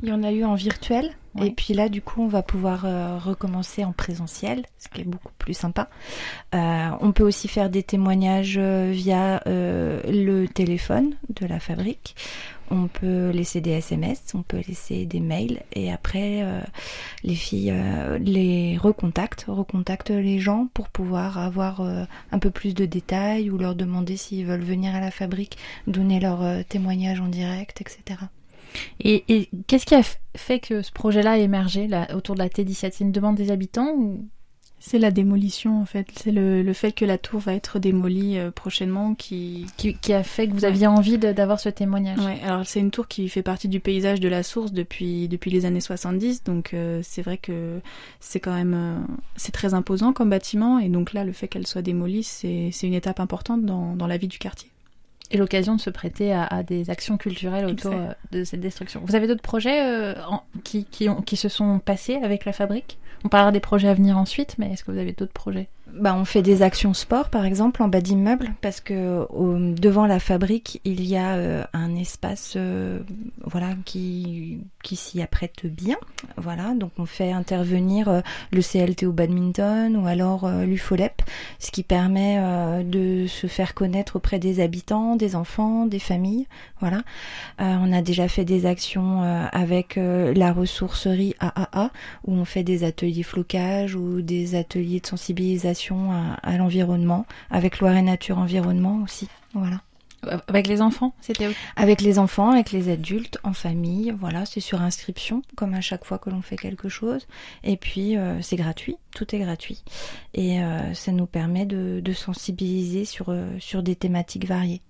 Il 0.03 0.09
y 0.09 0.11
en 0.11 0.23
a 0.23 0.31
eu 0.31 0.43
en 0.43 0.55
virtuel 0.55 1.11
Ouais. 1.35 1.47
et 1.47 1.51
puis 1.51 1.73
là 1.73 1.87
du 1.87 2.01
coup 2.01 2.21
on 2.21 2.27
va 2.27 2.43
pouvoir 2.43 2.83
euh, 2.85 3.17
recommencer 3.17 3.85
en 3.85 3.93
présentiel, 3.93 4.65
ce 4.77 4.89
qui 4.89 5.01
est 5.01 5.05
beaucoup 5.05 5.31
plus 5.37 5.53
sympa. 5.53 5.87
Euh, 6.53 6.89
on 6.99 7.13
peut 7.13 7.23
aussi 7.23 7.47
faire 7.47 7.69
des 7.69 7.83
témoignages 7.83 8.57
euh, 8.57 8.91
via 8.91 9.41
euh, 9.47 10.01
le 10.11 10.47
téléphone 10.47 11.15
de 11.29 11.45
la 11.45 11.59
fabrique. 11.61 12.15
On 12.69 12.87
peut 12.87 13.29
laisser 13.29 13.61
des 13.61 13.71
SMS, 13.71 14.21
on 14.33 14.43
peut 14.43 14.61
laisser 14.67 15.05
des 15.05 15.19
mails 15.19 15.61
et 15.73 15.91
après 15.91 16.45
les 17.21 17.35
filles 17.35 17.73
les 18.21 18.77
recontactent, 18.77 19.43
recontactent 19.49 20.09
les 20.11 20.39
gens 20.39 20.69
pour 20.73 20.87
pouvoir 20.87 21.37
avoir 21.37 21.81
un 21.81 22.39
peu 22.39 22.49
plus 22.49 22.73
de 22.73 22.85
détails 22.85 23.49
ou 23.49 23.57
leur 23.57 23.75
demander 23.75 24.15
s'ils 24.15 24.45
veulent 24.45 24.63
venir 24.63 24.95
à 24.95 25.01
la 25.01 25.11
fabrique, 25.11 25.57
donner 25.85 26.21
leur 26.21 26.63
témoignage 26.63 27.19
en 27.19 27.27
direct, 27.27 27.81
etc. 27.81 28.21
Et, 28.99 29.23
et 29.27 29.49
qu'est-ce 29.67 29.85
qui 29.85 29.95
a 29.95 30.01
fait 30.35 30.59
que 30.59 30.81
ce 30.81 30.91
projet-là 30.91 31.31
a 31.31 31.37
émergé 31.37 31.87
là, 31.87 32.07
autour 32.15 32.35
de 32.35 32.39
la 32.39 32.49
T17 32.49 32.91
C'est 32.93 32.99
une 33.03 33.11
demande 33.11 33.35
des 33.35 33.51
habitants 33.51 33.91
ou? 33.95 34.27
C'est 34.83 34.97
la 34.97 35.11
démolition 35.11 35.79
en 35.79 35.85
fait. 35.85 36.07
C'est 36.15 36.31
le, 36.31 36.63
le 36.63 36.73
fait 36.73 36.91
que 36.91 37.05
la 37.05 37.19
tour 37.19 37.39
va 37.39 37.53
être 37.53 37.77
démolie 37.77 38.39
euh, 38.39 38.49
prochainement 38.49 39.13
qui 39.13 39.67
qui, 39.77 39.93
qui 39.93 40.11
a 40.11 40.23
fait 40.23 40.47
que 40.47 40.53
vous 40.53 40.61
Ouais. 40.61 40.65
aviez 40.65 40.87
envie 40.87 41.19
d'avoir 41.19 41.59
ce 41.59 41.69
témoignage 41.69 42.17
Ouais, 42.17 42.39
alors 42.43 42.65
c'est 42.65 42.79
une 42.79 42.89
tour 42.89 43.07
qui 43.07 43.29
fait 43.29 43.43
partie 43.43 43.67
du 43.67 43.79
paysage 43.79 44.19
de 44.19 44.27
la 44.27 44.41
source 44.41 44.71
depuis 44.73 45.27
depuis 45.27 45.51
les 45.51 45.65
années 45.67 45.81
70, 45.81 46.43
donc 46.45 46.73
euh, 46.73 46.99
c'est 47.03 47.21
vrai 47.21 47.37
que 47.37 47.79
c'est 48.19 48.39
quand 48.39 48.55
même 48.55 48.73
euh, 48.73 48.97
c'est 49.35 49.51
très 49.51 49.75
imposant 49.75 50.13
comme 50.13 50.31
bâtiment 50.31 50.79
et 50.79 50.89
donc 50.89 51.13
là 51.13 51.25
le 51.25 51.31
fait 51.31 51.47
qu'elle 51.47 51.67
soit 51.67 51.83
démolie 51.83 52.23
c'est 52.23 52.69
c'est 52.71 52.87
une 52.87 52.95
étape 52.95 53.19
importante 53.19 53.63
dans 53.63 53.95
dans 53.95 54.07
la 54.07 54.17
vie 54.17 54.27
du 54.29 54.39
quartier. 54.39 54.70
Et 55.33 55.37
l'occasion 55.37 55.75
de 55.75 55.81
se 55.81 55.89
prêter 55.89 56.33
à, 56.33 56.43
à 56.43 56.61
des 56.63 56.89
actions 56.89 57.17
culturelles 57.17 57.65
autour 57.65 57.93
euh, 57.93 58.11
de 58.31 58.43
cette 58.43 58.59
destruction. 58.59 59.01
Vous 59.05 59.15
avez 59.15 59.27
d'autres 59.27 59.41
projets 59.41 59.81
euh, 59.81 60.13
en- 60.29 60.43
qui, 60.63 60.85
qui, 60.85 61.07
ont, 61.09 61.21
qui 61.21 61.37
se 61.37 61.47
sont 61.49 61.79
passés 61.79 62.15
avec 62.21 62.43
la 62.45 62.51
fabrique? 62.53 62.97
On 63.23 63.29
parlera 63.29 63.51
des 63.51 63.59
projets 63.59 63.87
à 63.87 63.93
venir 63.93 64.17
ensuite, 64.17 64.55
mais 64.57 64.71
est-ce 64.73 64.83
que 64.83 64.91
vous 64.91 64.97
avez 64.97 65.13
d'autres 65.13 65.31
projets? 65.33 65.69
Bah, 65.93 66.15
on 66.15 66.25
fait 66.25 66.41
des 66.41 66.61
actions 66.61 66.93
sport, 66.93 67.29
par 67.29 67.45
exemple, 67.45 67.83
en 67.83 67.87
bas 67.87 68.01
d'immeuble, 68.01 68.53
parce 68.61 68.79
que 68.79 69.27
devant 69.75 70.05
la 70.05 70.19
fabrique, 70.19 70.79
il 70.85 71.05
y 71.05 71.17
a 71.17 71.35
euh, 71.35 71.63
un 71.73 71.95
espace, 71.95 72.53
euh, 72.55 72.99
voilà, 73.43 73.69
qui 73.85 74.61
s'y 74.93 75.21
apprête 75.21 75.65
bien, 75.65 75.97
voilà. 76.37 76.73
Donc, 76.75 76.91
on 76.97 77.05
fait 77.05 77.31
intervenir 77.31 78.07
euh, 78.07 78.21
le 78.51 78.61
CLT 78.61 79.05
au 79.05 79.11
badminton 79.11 79.97
ou 79.97 80.07
alors 80.07 80.49
l'UFOLEP, 80.49 81.21
ce 81.59 81.71
qui 81.71 81.83
permet 81.83 82.39
de 82.83 83.25
se 83.27 83.47
faire 83.47 83.73
connaître 83.73 84.15
auprès 84.15 84.39
des 84.39 84.61
habitants, 84.61 85.15
des 85.15 85.35
enfants, 85.35 85.85
des 85.85 85.99
familles, 85.99 86.47
voilà. 86.79 87.03
On 87.59 87.91
a 87.93 88.01
déjà 88.01 88.27
fait 88.27 88.45
des 88.45 88.65
actions 88.65 89.21
avec 89.51 89.97
la 89.97 90.51
ressourcerie 90.51 91.35
AAA, 91.39 91.91
où 92.25 92.33
on 92.33 92.45
fait 92.45 92.63
des 92.63 92.83
ateliers 92.83 93.23
flocage 93.23 93.95
ou 93.95 94.21
des 94.21 94.55
ateliers 94.55 94.99
de 94.99 95.07
sensibilisation 95.07 95.80
à, 95.89 96.33
à 96.43 96.57
l'environnement, 96.57 97.25
avec 97.49 97.79
Loire 97.79 98.01
Nature 98.01 98.37
Environnement 98.37 99.01
aussi. 99.03 99.27
Voilà. 99.53 99.81
Avec 100.47 100.67
les 100.67 100.81
enfants 100.81 101.15
C'était 101.21 101.49
Avec 101.75 102.01
les 102.01 102.19
enfants, 102.19 102.51
avec 102.51 102.71
les 102.71 102.89
adultes, 102.89 103.39
en 103.43 103.53
famille, 103.53 104.13
voilà, 104.17 104.45
c'est 104.45 104.59
sur 104.59 104.81
inscription, 104.81 105.41
comme 105.55 105.73
à 105.73 105.81
chaque 105.81 106.05
fois 106.05 106.19
que 106.19 106.29
l'on 106.29 106.41
fait 106.41 106.57
quelque 106.57 106.89
chose. 106.89 107.25
Et 107.63 107.75
puis, 107.75 108.17
euh, 108.17 108.39
c'est 108.41 108.55
gratuit, 108.55 108.97
tout 109.15 109.35
est 109.35 109.39
gratuit. 109.39 109.83
Et 110.33 110.61
euh, 110.61 110.93
ça 110.93 111.11
nous 111.11 111.25
permet 111.25 111.65
de, 111.65 112.01
de 112.01 112.13
sensibiliser 112.13 113.05
sur, 113.05 113.29
euh, 113.29 113.47
sur 113.59 113.81
des 113.81 113.95
thématiques 113.95 114.45
variées. 114.45 114.81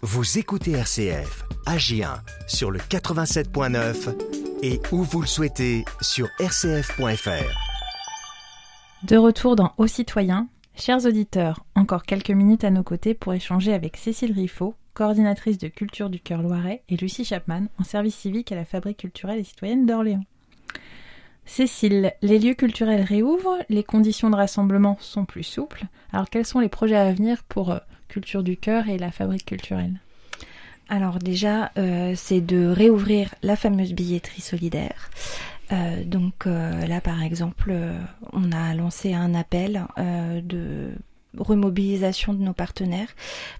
Vous 0.00 0.38
écoutez 0.38 0.72
RCF, 0.72 1.44
AG1 1.66 2.20
sur 2.46 2.70
le 2.70 2.78
87.9 2.78 4.14
et 4.62 4.80
où 4.92 5.02
vous 5.02 5.20
le 5.20 5.26
souhaitez 5.26 5.84
sur 6.00 6.28
rcf.fr. 6.40 7.67
De 9.04 9.16
retour 9.16 9.54
dans 9.54 9.74
Aux 9.78 9.86
citoyens, 9.86 10.48
chers 10.74 11.06
auditeurs, 11.06 11.64
encore 11.76 12.02
quelques 12.02 12.32
minutes 12.32 12.64
à 12.64 12.70
nos 12.70 12.82
côtés 12.82 13.14
pour 13.14 13.32
échanger 13.32 13.72
avec 13.72 13.96
Cécile 13.96 14.32
Riffaut, 14.32 14.74
coordinatrice 14.92 15.56
de 15.58 15.68
culture 15.68 16.10
du 16.10 16.18
cœur 16.18 16.42
Loiret, 16.42 16.82
et 16.88 16.96
Lucie 16.96 17.24
Chapman, 17.24 17.66
en 17.78 17.84
service 17.84 18.16
civique 18.16 18.50
à 18.50 18.56
la 18.56 18.64
Fabrique 18.64 18.98
culturelle 18.98 19.38
et 19.38 19.44
citoyenne 19.44 19.86
d'Orléans. 19.86 20.24
Cécile, 21.46 22.12
les 22.22 22.40
lieux 22.40 22.54
culturels 22.54 23.02
réouvrent, 23.02 23.58
les 23.68 23.84
conditions 23.84 24.30
de 24.30 24.36
rassemblement 24.36 24.98
sont 25.00 25.24
plus 25.24 25.44
souples. 25.44 25.84
Alors 26.12 26.28
quels 26.28 26.44
sont 26.44 26.60
les 26.60 26.68
projets 26.68 26.96
à 26.96 27.12
venir 27.12 27.44
pour 27.44 27.70
euh, 27.70 27.78
Culture 28.08 28.42
du 28.42 28.56
cœur 28.56 28.88
et 28.88 28.98
la 28.98 29.12
Fabrique 29.12 29.46
culturelle? 29.46 30.00
Alors 30.88 31.20
déjà, 31.20 31.70
euh, 31.78 32.14
c'est 32.16 32.40
de 32.40 32.66
réouvrir 32.66 33.32
la 33.42 33.54
fameuse 33.54 33.92
billetterie 33.92 34.40
solidaire. 34.40 35.10
Euh, 35.72 36.04
donc 36.04 36.46
euh, 36.46 36.86
là, 36.86 37.00
par 37.00 37.22
exemple, 37.22 37.70
euh, 37.70 37.98
on 38.32 38.52
a 38.52 38.74
lancé 38.74 39.12
un 39.14 39.34
appel 39.34 39.86
de 39.98 40.90
remobilisation 41.38 42.34
de 42.34 42.42
nos 42.42 42.52
partenaires 42.52 43.08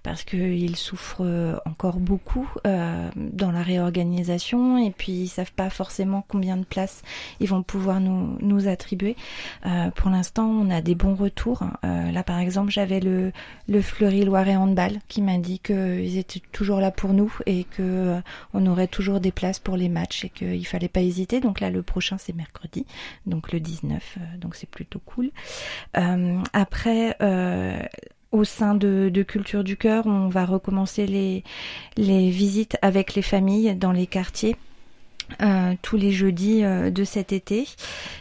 parce 0.03 0.23
qu'ils 0.23 0.75
souffrent 0.75 1.23
euh, 1.23 1.57
encore 1.65 1.99
beaucoup 1.99 2.49
euh, 2.65 3.09
dans 3.15 3.51
la 3.51 3.61
réorganisation 3.61 4.77
et 4.77 4.91
puis 4.91 5.11
ils 5.11 5.27
savent 5.27 5.53
pas 5.53 5.69
forcément 5.69 6.23
combien 6.27 6.57
de 6.57 6.65
places 6.65 7.01
ils 7.39 7.47
vont 7.47 7.63
pouvoir 7.63 7.99
nous, 7.99 8.37
nous 8.41 8.67
attribuer. 8.67 9.15
Euh, 9.65 9.89
pour 9.91 10.09
l'instant, 10.09 10.47
on 10.47 10.69
a 10.69 10.81
des 10.81 10.95
bons 10.95 11.15
retours. 11.15 11.63
Euh, 11.83 12.11
là, 12.11 12.23
par 12.23 12.39
exemple, 12.39 12.71
j'avais 12.71 12.99
le, 12.99 13.31
le 13.67 13.81
Fleury 13.81 14.25
Loiret 14.25 14.55
Handball 14.55 14.99
qui 15.07 15.21
m'a 15.21 15.37
dit 15.37 15.59
qu'ils 15.59 16.17
étaient 16.17 16.41
toujours 16.51 16.79
là 16.79 16.91
pour 16.91 17.13
nous 17.13 17.33
et 17.45 17.63
que 17.63 18.19
on 18.53 18.65
aurait 18.65 18.87
toujours 18.87 19.19
des 19.19 19.31
places 19.31 19.59
pour 19.59 19.77
les 19.77 19.89
matchs 19.89 20.25
et 20.25 20.29
qu'il 20.29 20.65
fallait 20.65 20.87
pas 20.87 21.01
hésiter. 21.01 21.39
Donc 21.39 21.59
là, 21.59 21.69
le 21.69 21.81
prochain 21.81 22.17
c'est 22.17 22.35
mercredi, 22.35 22.85
donc 23.25 23.51
le 23.51 23.59
19, 23.59 24.17
euh, 24.17 24.37
donc 24.37 24.55
c'est 24.55 24.69
plutôt 24.69 24.99
cool. 25.05 25.31
Après. 26.53 27.15
Au 28.31 28.43
sein 28.43 28.75
de, 28.75 29.09
de 29.11 29.23
Culture 29.23 29.63
du 29.63 29.75
Cœur, 29.77 30.05
on 30.05 30.27
va 30.29 30.45
recommencer 30.45 31.07
les, 31.07 31.43
visites 31.97 32.77
avec 32.81 33.15
les 33.15 33.21
familles 33.23 33.75
dans 33.75 33.91
les 33.91 34.07
quartiers. 34.07 34.55
euh, 35.41 35.75
tous 35.81 35.95
les 35.97 36.11
jeudis 36.11 36.63
euh, 36.63 36.89
de 36.89 37.03
cet 37.03 37.31
été 37.33 37.67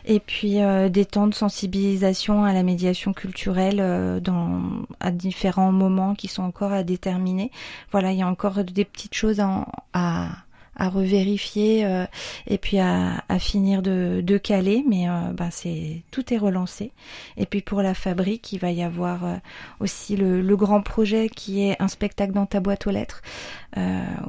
et 0.05 0.21
puis 0.21 0.61
euh, 0.61 0.89
des 0.91 1.07
temps 1.07 1.27
de 1.27 1.35
sensibilisation 1.35 2.45
à 2.45 2.53
la 2.53 2.63
médiation 2.63 3.15
culturelle 3.15 3.79
euh, 3.81 4.21
dans 4.21 4.61
à 5.01 5.11
différents 5.11 5.73
moments 5.73 6.15
qui 6.15 6.29
sont 6.29 6.43
encore 6.43 6.73
à 6.73 6.83
déterminer 6.83 7.51
voilà 7.93 8.13
il 8.13 8.19
y 8.19 8.23
a 8.23 8.29
encore 8.29 8.63
des 8.63 8.85
petites 8.85 9.15
choses 9.15 9.41
à, 9.41 9.67
à 9.95 10.29
à 10.79 10.89
revérifier 10.89 11.85
euh, 11.85 12.07
et 12.47 12.59
puis 12.59 12.79
à, 12.79 13.23
finir 13.39 13.83
de, 13.83 14.21
de 14.23 14.39
caler, 14.39 14.85
mais 14.89 15.09
euh, 15.09 15.33
ben 15.33 15.51
c'est 15.51 16.03
tout 16.11 16.33
est 16.33 16.39
relancé. 16.39 16.93
Et 17.37 17.47
puis 17.47 17.61
pour 17.61 17.83
la 17.83 17.95
fabrique, 17.95 18.53
il 18.53 18.59
va 18.59 18.71
y 18.71 18.83
avoir 18.83 19.25
euh, 19.25 19.37
aussi 19.81 20.17
le, 20.17 20.41
le 20.41 20.57
grand 20.57 20.81
projet 20.81 21.29
qui 21.29 21.69
est 21.69 21.81
un 21.81 21.89
spectacle 21.89 22.33
dans 22.33 22.47
ta 22.47 22.61
boîte 22.61 22.87
aux 22.87 22.91
lettres, 22.91 23.23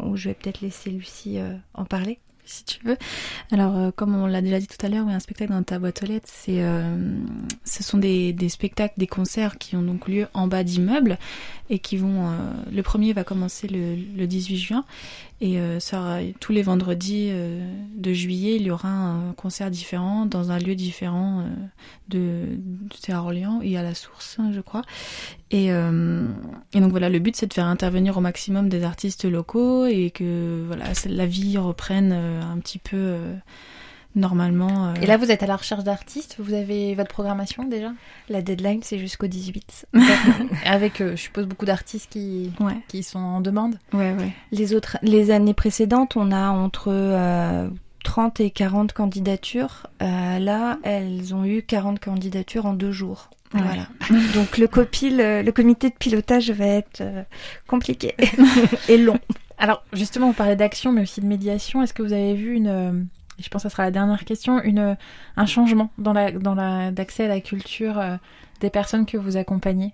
où 0.04 0.16
je 0.16 0.30
vais 0.30 0.36
peut-être 0.36 0.62
laisser 0.62 0.90
Lucie 0.92 1.40
en 1.74 1.86
parler. 1.86 2.20
Si 2.50 2.64
tu 2.66 2.80
veux. 2.86 2.98
Alors, 3.52 3.76
euh, 3.78 3.92
comme 3.96 4.16
on 4.16 4.26
l'a 4.28 4.42
déjà 4.42 4.60
dit 4.60 4.68
tout 4.68 4.84
à 4.86 4.90
l'heure, 4.90 5.06
oui, 5.08 5.14
un 5.14 5.20
spectacle 5.20 5.52
dans 5.52 5.64
ta 5.64 5.80
boîte 5.80 6.04
aux 6.04 6.06
lettres, 6.08 6.30
c'est, 6.32 6.62
euh, 6.64 6.96
ce 7.66 7.84
sont 7.84 7.98
des, 7.98 8.34
spectacles, 8.50 8.96
des 8.98 9.08
concerts 9.08 9.58
qui 9.58 9.76
ont 9.76 9.82
donc 9.82 10.08
lieu 10.08 10.28
en 10.34 10.48
bas 10.48 10.64
d'immeubles 10.64 11.18
et 11.70 11.80
qui 11.80 11.98
vont. 11.98 12.28
euh, 12.30 12.36
le 12.72 12.84
premier 12.84 13.14
va 13.14 13.24
commencer 13.24 13.68
le, 13.68 13.96
le 13.96 14.28
18 14.28 14.58
juin 14.58 14.86
et 15.42 15.58
aura- 15.94 16.20
tous 16.42 16.52
les 16.52 16.64
vendredis 16.64 17.32
de 17.96 18.14
juillet, 18.14 18.58
il 18.58 18.64
y 18.64 18.72
aura 18.72 18.90
un 18.90 19.32
concert 19.34 19.72
différent 19.72 20.26
dans 20.26 20.52
un 20.52 20.60
lieu 20.60 20.76
différent 20.76 21.46
de, 22.10 22.60
c'est 23.00 23.14
à 23.14 23.22
Orléans 23.22 23.62
et 23.64 23.78
à 23.78 23.84
la 23.84 23.94
Source, 23.96 24.36
hein, 24.40 24.52
je 24.54 24.60
crois. 24.60 24.82
Et, 25.52 25.72
euh, 25.72 26.26
et 26.74 26.80
donc 26.80 26.92
voilà, 26.92 27.10
le 27.10 27.18
but 27.20 27.36
c'est 27.36 27.48
de 27.48 27.54
faire 27.54 27.66
intervenir 27.66 28.16
au 28.18 28.22
maximum 28.22 28.70
des 28.70 28.84
artistes 28.84 29.26
locaux 29.26 29.86
et 29.88 30.12
que 30.12 30.64
voilà, 30.68 30.86
la 31.08 31.26
vie 31.26 31.58
reprenne 31.58 32.12
euh, 32.14 32.42
un 32.44 32.60
petit 32.60 32.78
peu 32.78 32.96
euh, 32.98 33.34
normalement. 34.16 34.90
euh, 34.90 34.94
Et 35.02 35.06
là, 35.08 35.18
vous 35.18 35.32
êtes 35.32 35.42
à 35.42 35.48
la 35.48 35.56
recherche 35.56 35.84
d'artistes? 35.84 36.36
Vous 36.40 36.54
avez 36.54 36.94
votre 36.96 37.10
programmation 37.10 37.64
déjà? 37.64 37.92
La 38.30 38.42
deadline, 38.42 38.82
c'est 38.84 39.00
jusqu'au 39.00 39.28
18. 39.28 39.88
Avec, 40.66 41.02
euh, 41.02 41.12
je 41.16 41.22
suppose, 41.22 41.48
beaucoup 41.48 41.66
d'artistes 41.66 42.12
qui, 42.12 42.52
ouais, 42.60 42.78
qui 42.88 43.02
sont 43.02 43.20
en 43.20 43.42
demande. 43.42 43.76
ouais, 43.94 44.14
ouais. 44.14 44.34
Les 44.52 44.74
autres, 44.76 44.98
les 45.02 45.32
années 45.32 45.54
précédentes, 45.56 46.16
on 46.16 46.32
a 46.32 46.50
entre 46.50 46.90
euh, 46.92 47.68
30 48.10 48.40
et 48.40 48.50
40 48.50 48.92
candidatures. 48.92 49.86
Euh, 50.02 50.40
là, 50.40 50.80
elles 50.82 51.36
ont 51.36 51.46
eu 51.46 51.62
40 51.62 52.00
candidatures 52.00 52.66
en 52.66 52.74
deux 52.74 52.92
jours. 52.92 53.30
Ouais. 53.54 53.62
Voilà. 53.62 53.88
Donc 54.34 54.58
le 54.58 54.68
copil, 54.68 55.18
le, 55.18 55.44
le 55.44 55.52
comité 55.52 55.92
de 55.92 55.96
pilotage 55.96 56.50
va 56.50 56.66
être 56.66 57.02
euh, 57.02 57.22
compliqué 57.68 58.16
et 58.90 58.98
long. 58.98 59.20
Alors, 59.60 59.84
justement, 59.94 60.26
vous 60.26 60.34
parlez 60.34 60.56
d'action, 60.56 60.92
mais 60.92 61.04
aussi 61.04 61.22
de 61.22 61.28
médiation. 61.28 61.84
Est-ce 61.84 61.94
que 61.94 62.02
vous 62.02 62.14
avez 62.14 62.34
vu 62.34 62.56
une, 62.56 62.68
euh, 62.68 62.94
je 63.38 63.48
pense 63.50 63.62
que 63.62 63.70
ça 63.70 63.74
sera 63.74 63.84
la 63.84 63.92
dernière 63.92 64.26
question, 64.26 64.60
une, 64.64 64.98
un 65.38 65.46
changement 65.46 65.92
dans 66.00 66.14
la, 66.14 66.32
dans 66.32 66.56
la, 66.56 66.90
d'accès 66.90 67.26
à 67.26 67.28
la 67.28 67.42
culture 67.42 68.00
euh, 68.00 68.16
des 68.60 68.72
personnes 68.72 69.06
que 69.06 69.18
vous 69.18 69.38
accompagnez? 69.38 69.94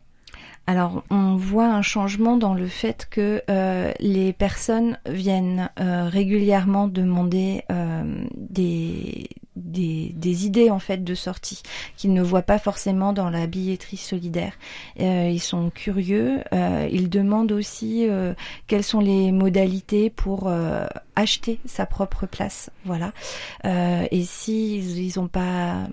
Alors, 0.67 1.03
on 1.11 1.35
voit 1.35 1.67
un 1.67 1.83
changement 1.83 2.37
dans 2.37 2.55
le 2.55 2.67
fait 2.67 3.07
que 3.09 3.43
euh, 3.49 3.91
les 3.99 4.33
personnes 4.33 4.97
viennent 5.07 5.69
euh, 5.79 6.09
régulièrement 6.09 6.87
demander 6.87 7.63
euh, 7.71 8.25
des, 8.35 9.29
des, 9.55 10.11
des 10.15 10.45
idées 10.45 10.69
en 10.69 10.79
fait 10.79 11.03
de 11.03 11.15
sortie 11.15 11.61
qu'ils 11.97 12.13
ne 12.13 12.21
voient 12.21 12.41
pas 12.41 12.59
forcément 12.59 13.13
dans 13.13 13.29
la 13.29 13.47
billetterie 13.47 13.97
solidaire. 13.97 14.53
Euh, 14.99 15.29
ils 15.31 15.39
sont 15.41 15.69
curieux. 15.69 16.41
euh, 16.53 16.87
ils 16.91 17.09
demandent 17.09 17.51
aussi 17.51 18.07
euh, 18.07 18.33
quelles 18.67 18.83
sont 18.83 18.99
les 18.99 19.31
modalités 19.31 20.09
pour 20.09 20.47
euh, 20.47 20.85
acheter 21.15 21.59
sa 21.65 21.85
propre 21.85 22.25
place. 22.25 22.69
Voilà. 22.83 23.13
Euh, 23.63 24.05
et 24.11 24.23
si 24.23 24.77
ils 24.77 25.19
ont 25.19 25.27
pas, 25.27 25.87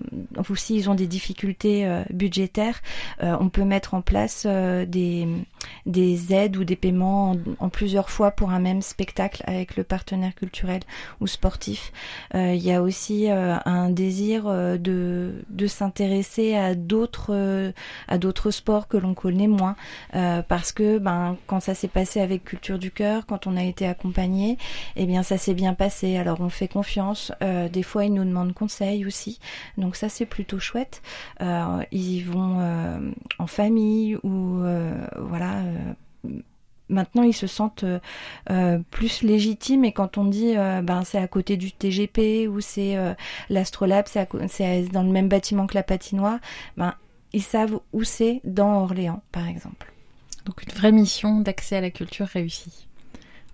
ou 0.49 0.55
si 0.55 0.75
ils 0.75 0.89
ont 0.89 0.95
des 0.95 1.07
difficultés 1.07 1.85
euh, 1.85 2.03
budgétaires, 2.09 2.81
on 3.21 3.49
peut 3.49 3.63
mettre 3.63 3.93
en 3.93 4.01
place 4.01 4.45
des, 4.45 5.27
des 5.85 6.33
aides 6.33 6.57
ou 6.57 6.63
des 6.63 6.75
paiements 6.75 7.31
en, 7.31 7.37
en 7.59 7.69
plusieurs 7.69 8.09
fois 8.09 8.31
pour 8.31 8.51
un 8.51 8.59
même 8.59 8.81
spectacle 8.81 9.43
avec 9.47 9.75
le 9.77 9.83
partenaire 9.83 10.35
culturel 10.35 10.81
ou 11.21 11.27
sportif. 11.27 11.91
Il 12.33 12.55
y 12.55 12.71
a 12.71 12.81
aussi 12.81 13.27
un 13.65 13.89
désir 13.89 14.47
euh, 14.47 14.77
de, 14.77 15.43
de 15.49 15.67
s'intéresser 15.67 16.55
à 16.55 16.75
d'autres 16.75 17.27
euh, 17.33 17.71
à 18.07 18.17
d'autres 18.17 18.51
sports 18.51 18.87
que 18.87 18.97
l'on 18.97 19.13
connaît 19.13 19.47
moins 19.47 19.75
euh, 20.15 20.41
parce 20.41 20.71
que 20.71 20.97
ben 20.97 21.37
quand 21.47 21.59
ça 21.59 21.75
s'est 21.75 21.87
passé 21.87 22.21
avec 22.21 22.43
Culture 22.43 22.79
du 22.79 22.91
cœur, 22.91 23.25
quand 23.25 23.47
on 23.47 23.55
a 23.57 23.63
été 23.63 23.87
accompagné, 23.87 24.57
eh 24.95 25.05
bien 25.05 25.23
ça 25.23 25.37
s'est 25.37 25.53
bien 25.53 25.73
passé. 25.73 26.17
Alors 26.17 26.41
on 26.41 26.49
fait 26.49 26.67
confiance. 26.67 27.31
Euh, 27.41 27.69
des 27.69 27.83
fois 27.83 28.05
ils 28.05 28.13
nous 28.13 28.25
demandent 28.25 28.53
conseil 28.53 29.05
aussi, 29.05 29.39
donc 29.77 29.95
ça 29.95 30.09
c'est 30.09 30.25
plutôt 30.25 30.59
chouette. 30.59 31.01
Euh, 31.41 31.83
ils 31.91 32.13
y 32.13 32.21
vont 32.21 32.57
euh, 32.59 33.11
en 33.39 33.47
famille 33.47 34.17
ou 34.23 34.59
euh, 34.63 34.93
voilà. 35.19 35.61
Maintenant, 36.93 37.23
ils 37.23 37.33
se 37.33 37.47
sentent 37.47 37.83
euh, 37.83 37.99
euh, 38.49 38.79
plus 38.91 39.21
légitimes 39.23 39.83
et 39.85 39.91
quand 39.91 40.17
on 40.17 40.25
dit 40.25 40.55
euh, 40.55 40.81
ben 40.81 41.03
c'est 41.03 41.17
à 41.17 41.27
côté 41.27 41.57
du 41.57 41.71
TGP 41.71 42.47
ou 42.47 42.61
c'est 42.61 42.97
euh, 42.97 43.13
l'Astrolabe, 43.49 44.05
c'est 44.07 44.91
dans 44.91 45.03
le 45.03 45.11
même 45.11 45.29
bâtiment 45.29 45.67
que 45.67 45.75
la 45.75 45.83
patinoire, 45.83 46.39
ben 46.77 46.93
ils 47.33 47.41
savent 47.41 47.79
où 47.91 48.03
c'est 48.03 48.41
dans 48.43 48.83
Orléans, 48.83 49.21
par 49.31 49.47
exemple. 49.47 49.91
Donc, 50.45 50.63
une 50.63 50.73
vraie 50.73 50.91
mission 50.91 51.39
d'accès 51.39 51.77
à 51.77 51.81
la 51.81 51.89
culture 51.89 52.27
réussie. 52.27 52.87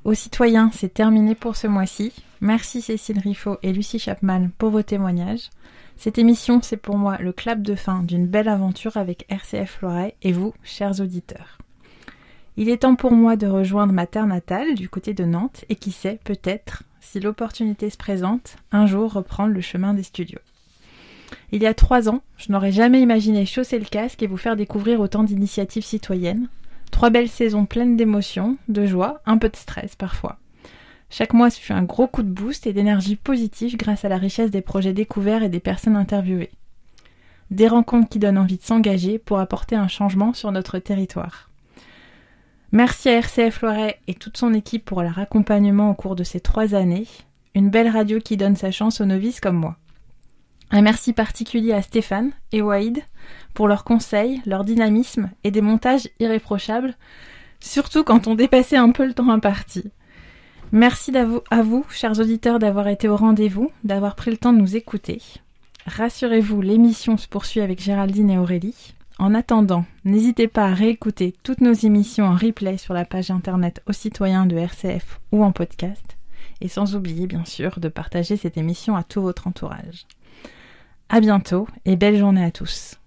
Aux 0.03 0.13
citoyens, 0.13 0.71
c'est 0.73 0.93
terminé 0.93 1.35
pour 1.35 1.55
ce 1.55 1.67
mois-ci. 1.67 2.13
Merci 2.41 2.81
Cécile 2.81 3.19
Riffaut 3.19 3.57
et 3.63 3.73
Lucie 3.73 3.99
Chapman 3.99 4.49
pour 4.57 4.69
vos 4.69 4.81
témoignages. 4.81 5.49
Cette 5.97 6.17
émission, 6.17 6.61
c'est 6.61 6.77
pour 6.77 6.97
moi 6.97 7.17
le 7.19 7.33
clap 7.33 7.61
de 7.61 7.75
fin 7.75 8.03
d'une 8.03 8.25
belle 8.25 8.47
aventure 8.47 8.95
avec 8.95 9.25
RCF 9.29 9.81
Loiret 9.81 10.15
et 10.21 10.31
vous, 10.31 10.53
chers 10.63 11.01
auditeurs. 11.01 11.57
Il 12.61 12.67
est 12.67 12.79
temps 12.79 12.95
pour 12.95 13.13
moi 13.13 13.37
de 13.37 13.47
rejoindre 13.47 13.93
ma 13.93 14.05
terre 14.05 14.27
natale 14.27 14.75
du 14.75 14.89
côté 14.89 15.13
de 15.13 15.23
Nantes 15.23 15.63
et 15.69 15.75
qui 15.75 15.93
sait, 15.93 16.19
peut-être, 16.25 16.83
si 16.99 17.21
l'opportunité 17.21 17.89
se 17.89 17.95
présente, 17.95 18.57
un 18.73 18.85
jour 18.85 19.13
reprendre 19.13 19.53
le 19.53 19.61
chemin 19.61 19.93
des 19.93 20.03
studios. 20.03 20.41
Il 21.53 21.63
y 21.63 21.67
a 21.67 21.73
trois 21.73 22.09
ans, 22.09 22.21
je 22.35 22.51
n'aurais 22.51 22.73
jamais 22.73 22.99
imaginé 22.99 23.45
chausser 23.45 23.79
le 23.79 23.85
casque 23.85 24.21
et 24.23 24.27
vous 24.27 24.35
faire 24.35 24.57
découvrir 24.57 24.99
autant 24.99 25.23
d'initiatives 25.23 25.85
citoyennes. 25.85 26.49
Trois 26.91 27.09
belles 27.09 27.29
saisons 27.29 27.65
pleines 27.65 27.95
d'émotions, 27.95 28.57
de 28.67 28.85
joie, 28.85 29.21
un 29.25 29.37
peu 29.37 29.47
de 29.47 29.55
stress 29.55 29.95
parfois. 29.95 30.37
Chaque 31.09 31.33
mois, 31.33 31.49
ce 31.49 31.61
fut 31.61 31.71
un 31.71 31.83
gros 31.83 32.07
coup 32.07 32.23
de 32.23 32.27
boost 32.27 32.67
et 32.67 32.73
d'énergie 32.73 33.15
positive 33.15 33.77
grâce 33.77 34.03
à 34.03 34.09
la 34.09 34.17
richesse 34.17 34.51
des 34.51 34.59
projets 34.59 34.91
découverts 34.91 35.43
et 35.43 35.49
des 35.49 35.61
personnes 35.61 35.95
interviewées. 35.95 36.51
Des 37.51 37.69
rencontres 37.69 38.09
qui 38.09 38.19
donnent 38.19 38.37
envie 38.37 38.57
de 38.57 38.63
s'engager 38.63 39.17
pour 39.17 39.39
apporter 39.39 39.77
un 39.77 39.87
changement 39.87 40.33
sur 40.33 40.51
notre 40.51 40.77
territoire. 40.77 41.48
Merci 42.71 43.09
à 43.09 43.13
RCF 43.13 43.61
Loiret 43.61 43.99
et 44.07 44.13
toute 44.13 44.37
son 44.37 44.53
équipe 44.53 44.85
pour 44.85 45.01
leur 45.01 45.17
accompagnement 45.17 45.89
au 45.89 45.95
cours 45.95 46.15
de 46.15 46.23
ces 46.23 46.39
trois 46.39 46.75
années. 46.75 47.07
Une 47.55 47.71
belle 47.71 47.89
radio 47.89 48.19
qui 48.19 48.37
donne 48.37 48.55
sa 48.55 48.69
chance 48.69 49.01
aux 49.01 49.05
novices 49.05 49.39
comme 49.39 49.55
moi. 49.55 49.75
Un 50.69 50.83
merci 50.83 51.13
particulier 51.13 51.73
à 51.73 51.81
Stéphane 51.81 52.31
et 52.51 52.61
Waïd 52.61 53.03
pour 53.55 53.67
leurs 53.67 53.83
conseils, 53.83 54.39
leur 54.45 54.63
dynamisme 54.63 55.31
et 55.43 55.49
des 55.49 55.61
montages 55.61 56.09
irréprochables, 56.19 56.93
surtout 57.59 58.03
quand 58.03 58.27
on 58.27 58.35
dépassait 58.35 58.77
un 58.77 58.91
peu 58.91 59.07
le 59.07 59.15
temps 59.15 59.31
imparti. 59.31 59.89
Merci 60.71 61.11
à 61.49 61.63
vous, 61.63 61.83
chers 61.89 62.19
auditeurs, 62.19 62.59
d'avoir 62.59 62.87
été 62.87 63.09
au 63.09 63.15
rendez-vous, 63.15 63.71
d'avoir 63.83 64.15
pris 64.15 64.29
le 64.29 64.37
temps 64.37 64.53
de 64.53 64.59
nous 64.59 64.75
écouter. 64.75 65.23
Rassurez-vous, 65.87 66.61
l'émission 66.61 67.17
se 67.17 67.27
poursuit 67.27 67.61
avec 67.61 67.81
Géraldine 67.81 68.29
et 68.29 68.37
Aurélie. 68.37 68.93
En 69.19 69.35
attendant, 69.35 69.83
n'hésitez 70.05 70.47
pas 70.47 70.67
à 70.67 70.73
réécouter 70.73 71.35
toutes 71.43 71.59
nos 71.59 71.73
émissions 71.73 72.25
en 72.25 72.35
replay 72.35 72.77
sur 72.77 72.93
la 72.93 73.03
page 73.03 73.31
internet 73.31 73.83
aux 73.85 73.91
citoyens 73.91 74.45
de 74.45 74.55
RCF 74.55 75.19
ou 75.33 75.43
en 75.43 75.51
podcast. 75.51 76.17
Et 76.61 76.69
sans 76.69 76.95
oublier, 76.95 77.27
bien 77.27 77.43
sûr, 77.43 77.81
de 77.81 77.89
partager 77.89 78.37
cette 78.37 78.57
émission 78.57 78.95
à 78.95 79.03
tout 79.03 79.21
votre 79.21 79.47
entourage. 79.47 80.07
À 81.09 81.19
bientôt 81.19 81.67
et 81.83 81.97
belle 81.97 82.17
journée 82.17 82.45
à 82.45 82.51
tous. 82.51 82.98